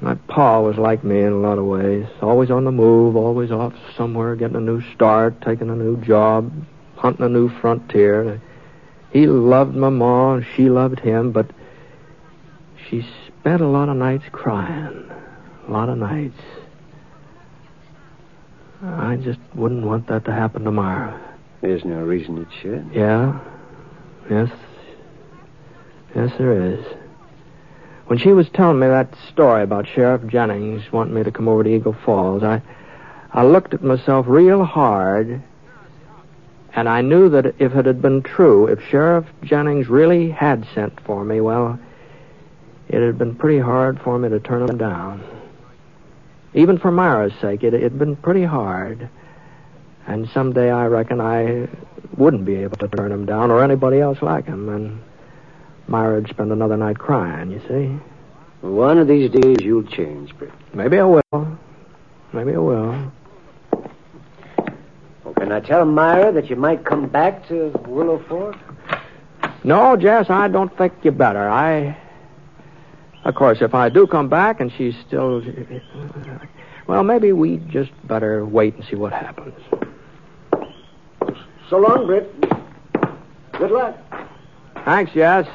My 0.00 0.16
pa 0.16 0.60
was 0.60 0.76
like 0.78 1.04
me 1.04 1.20
in 1.20 1.32
a 1.32 1.38
lot 1.38 1.58
of 1.58 1.64
ways. 1.64 2.06
Always 2.20 2.50
on 2.50 2.64
the 2.64 2.72
move, 2.72 3.14
always 3.14 3.52
off 3.52 3.72
somewhere, 3.96 4.34
getting 4.34 4.56
a 4.56 4.60
new 4.60 4.82
start, 4.94 5.40
taking 5.42 5.70
a 5.70 5.76
new 5.76 5.96
job, 5.98 6.52
hunting 6.96 7.24
a 7.24 7.28
new 7.28 7.48
frontier. 7.60 8.42
He 9.12 9.28
loved 9.28 9.76
my 9.76 9.90
ma, 9.90 10.34
and 10.34 10.46
she 10.56 10.68
loved 10.68 10.98
him, 10.98 11.30
but 11.30 11.48
she 12.88 13.06
spent 13.28 13.62
a 13.62 13.68
lot 13.68 13.88
of 13.88 13.96
nights 13.96 14.24
crying. 14.32 15.08
A 15.68 15.70
lot 15.70 15.88
of 15.88 15.98
nights. 15.98 16.40
I 18.82 19.14
just 19.16 19.38
wouldn't 19.54 19.86
want 19.86 20.08
that 20.08 20.24
to 20.24 20.32
happen 20.32 20.64
to 20.64 20.72
Myra. 20.72 21.31
There's 21.62 21.84
no 21.84 22.02
reason 22.02 22.38
it 22.38 22.48
should. 22.60 22.90
Yeah. 22.92 23.38
Yes. 24.28 24.50
Yes, 26.14 26.32
there 26.36 26.74
is. 26.74 26.84
When 28.06 28.18
she 28.18 28.32
was 28.32 28.48
telling 28.50 28.80
me 28.80 28.88
that 28.88 29.14
story 29.32 29.62
about 29.62 29.86
Sheriff 29.86 30.26
Jennings 30.26 30.82
wanting 30.92 31.14
me 31.14 31.22
to 31.22 31.30
come 31.30 31.48
over 31.48 31.62
to 31.62 31.74
Eagle 31.74 31.96
Falls, 32.04 32.42
I, 32.42 32.60
I 33.32 33.44
looked 33.44 33.74
at 33.74 33.82
myself 33.82 34.26
real 34.28 34.64
hard, 34.64 35.40
and 36.74 36.88
I 36.88 37.00
knew 37.00 37.30
that 37.30 37.46
if 37.60 37.74
it 37.74 37.86
had 37.86 38.02
been 38.02 38.22
true, 38.22 38.66
if 38.66 38.80
Sheriff 38.90 39.24
Jennings 39.44 39.88
really 39.88 40.30
had 40.30 40.66
sent 40.74 41.00
for 41.06 41.24
me, 41.24 41.40
well, 41.40 41.78
it 42.88 43.00
had 43.00 43.16
been 43.16 43.36
pretty 43.36 43.60
hard 43.60 44.00
for 44.02 44.18
me 44.18 44.28
to 44.28 44.40
turn 44.40 44.68
him 44.68 44.78
down. 44.78 45.22
Even 46.54 46.76
for 46.76 46.90
Myra's 46.90 47.32
sake, 47.40 47.62
it 47.62 47.72
had 47.72 47.98
been 47.98 48.16
pretty 48.16 48.44
hard. 48.44 49.08
And 50.06 50.28
someday 50.30 50.70
I 50.70 50.86
reckon 50.86 51.20
I 51.20 51.68
wouldn't 52.16 52.44
be 52.44 52.56
able 52.56 52.76
to 52.78 52.88
turn 52.88 53.12
him 53.12 53.24
down 53.24 53.50
or 53.50 53.62
anybody 53.62 54.00
else 54.00 54.20
like 54.20 54.46
him. 54.46 54.68
And 54.68 55.00
Myra'd 55.88 56.28
spend 56.28 56.52
another 56.52 56.76
night 56.76 56.98
crying, 56.98 57.50
you 57.50 57.60
see. 57.68 58.66
One 58.66 58.98
of 58.98 59.08
these 59.08 59.30
days 59.30 59.58
you'll 59.60 59.82
change, 59.84 60.36
Britt. 60.38 60.52
Maybe 60.74 60.98
I 60.98 61.04
will. 61.04 61.58
Maybe 62.32 62.54
I 62.54 62.58
will. 62.58 63.12
Well, 65.24 65.34
can 65.34 65.52
I 65.52 65.60
tell 65.60 65.84
Myra 65.84 66.32
that 66.32 66.48
you 66.48 66.56
might 66.56 66.84
come 66.84 67.08
back 67.08 67.46
to 67.48 67.70
Willow 67.86 68.22
Fork? 68.28 68.56
No, 69.64 69.96
Jess, 69.96 70.30
I 70.30 70.48
don't 70.48 70.76
think 70.76 70.92
you 71.02 71.10
better. 71.10 71.48
I. 71.48 71.96
Of 73.24 73.34
course, 73.36 73.58
if 73.60 73.74
I 73.74 73.88
do 73.88 74.06
come 74.06 74.28
back 74.28 74.60
and 74.60 74.72
she's 74.76 74.94
still. 75.06 75.42
Well, 76.86 77.04
maybe 77.04 77.32
we'd 77.32 77.68
just 77.68 77.92
better 78.06 78.44
wait 78.44 78.74
and 78.74 78.84
see 78.84 78.96
what 78.96 79.12
happens. 79.12 79.54
So 81.72 81.78
long, 81.78 82.06
Britt. 82.06 82.30
Good 83.52 83.70
luck. 83.70 83.96
Thanks, 84.84 85.12
yes. 85.14 85.48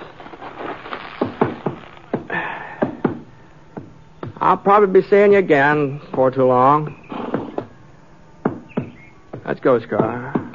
I'll 4.38 4.58
probably 4.58 5.00
be 5.00 5.08
seeing 5.08 5.34
you 5.34 5.38
again 5.38 6.00
before 6.00 6.32
too 6.32 6.46
long. 6.46 6.96
Let's 9.46 9.60
go, 9.60 9.80
Scar. 9.80 10.47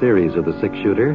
Series 0.00 0.36
of 0.36 0.44
The 0.44 0.58
Six 0.60 0.76
Shooter, 0.76 1.10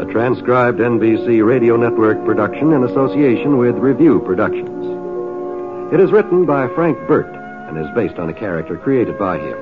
a 0.00 0.06
transcribed 0.12 0.78
NBC 0.78 1.44
Radio 1.44 1.76
Network 1.76 2.24
production 2.24 2.72
in 2.72 2.84
association 2.84 3.58
with 3.58 3.74
Revue 3.76 4.20
Productions. 4.20 5.92
It 5.92 5.98
is 5.98 6.12
written 6.12 6.46
by 6.46 6.68
Frank 6.68 6.96
Burt 7.08 7.26
and 7.68 7.76
is 7.78 7.92
based 7.96 8.20
on 8.20 8.28
a 8.28 8.32
character 8.34 8.76
created 8.76 9.18
by 9.18 9.38
him. 9.38 9.58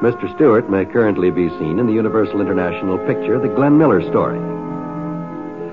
Mr. 0.00 0.32
Stewart 0.36 0.70
may 0.70 0.84
currently 0.84 1.30
be 1.30 1.48
seen 1.58 1.78
in 1.78 1.86
the 1.86 1.92
Universal 1.92 2.40
International 2.40 2.98
picture 2.98 3.40
The 3.40 3.48
Glenn 3.48 3.78
Miller 3.78 4.00
Story. 4.10 4.38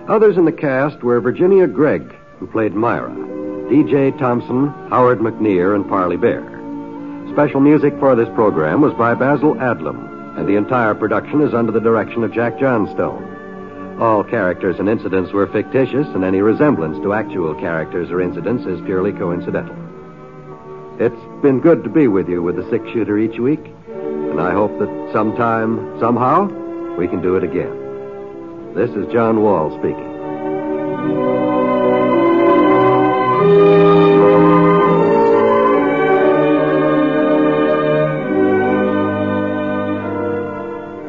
Others 0.07 0.37
in 0.37 0.45
the 0.45 0.51
cast 0.51 1.03
were 1.03 1.21
Virginia 1.21 1.67
Gregg, 1.67 2.15
who 2.39 2.47
played 2.47 2.73
Myra, 2.73 3.13
D.J. 3.69 4.17
Thompson, 4.17 4.67
Howard 4.89 5.19
McNear, 5.19 5.75
and 5.75 5.87
Parley 5.87 6.17
Baer. 6.17 6.49
Special 7.33 7.59
music 7.59 7.93
for 7.99 8.15
this 8.15 8.29
program 8.35 8.81
was 8.81 8.93
by 8.93 9.13
Basil 9.13 9.55
Adlam, 9.55 10.12
and 10.35 10.47
the 10.47 10.55
entire 10.55 10.95
production 10.95 11.41
is 11.41 11.53
under 11.53 11.71
the 11.71 11.79
direction 11.79 12.23
of 12.23 12.33
Jack 12.33 12.59
Johnstone. 12.59 13.99
All 13.99 14.23
characters 14.23 14.77
and 14.79 14.89
incidents 14.89 15.31
were 15.31 15.47
fictitious, 15.47 16.07
and 16.15 16.23
any 16.23 16.41
resemblance 16.41 16.97
to 17.03 17.13
actual 17.13 17.53
characters 17.55 18.09
or 18.09 18.21
incidents 18.21 18.65
is 18.65 18.81
purely 18.81 19.11
coincidental. 19.11 19.75
It's 20.99 21.41
been 21.41 21.59
good 21.59 21.83
to 21.83 21.89
be 21.89 22.07
with 22.07 22.27
you 22.27 22.41
with 22.41 22.55
the 22.55 22.67
six 22.69 22.83
shooter 22.91 23.17
each 23.17 23.39
week, 23.39 23.63
and 23.87 24.41
I 24.41 24.51
hope 24.51 24.77
that 24.79 25.09
sometime, 25.13 25.99
somehow, 25.99 26.45
we 26.97 27.07
can 27.07 27.21
do 27.21 27.35
it 27.35 27.43
again. 27.43 28.73
This 28.73 28.89
is 28.91 29.11
John 29.13 29.41
Wall 29.43 29.69
speaking. 29.79 30.13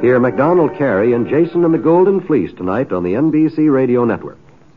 Hear 0.04 0.20
MacDonald 0.20 0.76
Carey 0.76 1.14
and 1.14 1.26
Jason 1.26 1.64
and 1.64 1.72
the 1.72 1.78
Golden 1.78 2.20
Fleece 2.20 2.52
tonight 2.52 2.92
on 2.92 3.04
the 3.04 3.14
NBC 3.14 3.72
Radio 3.72 4.04
Network. 4.04 4.43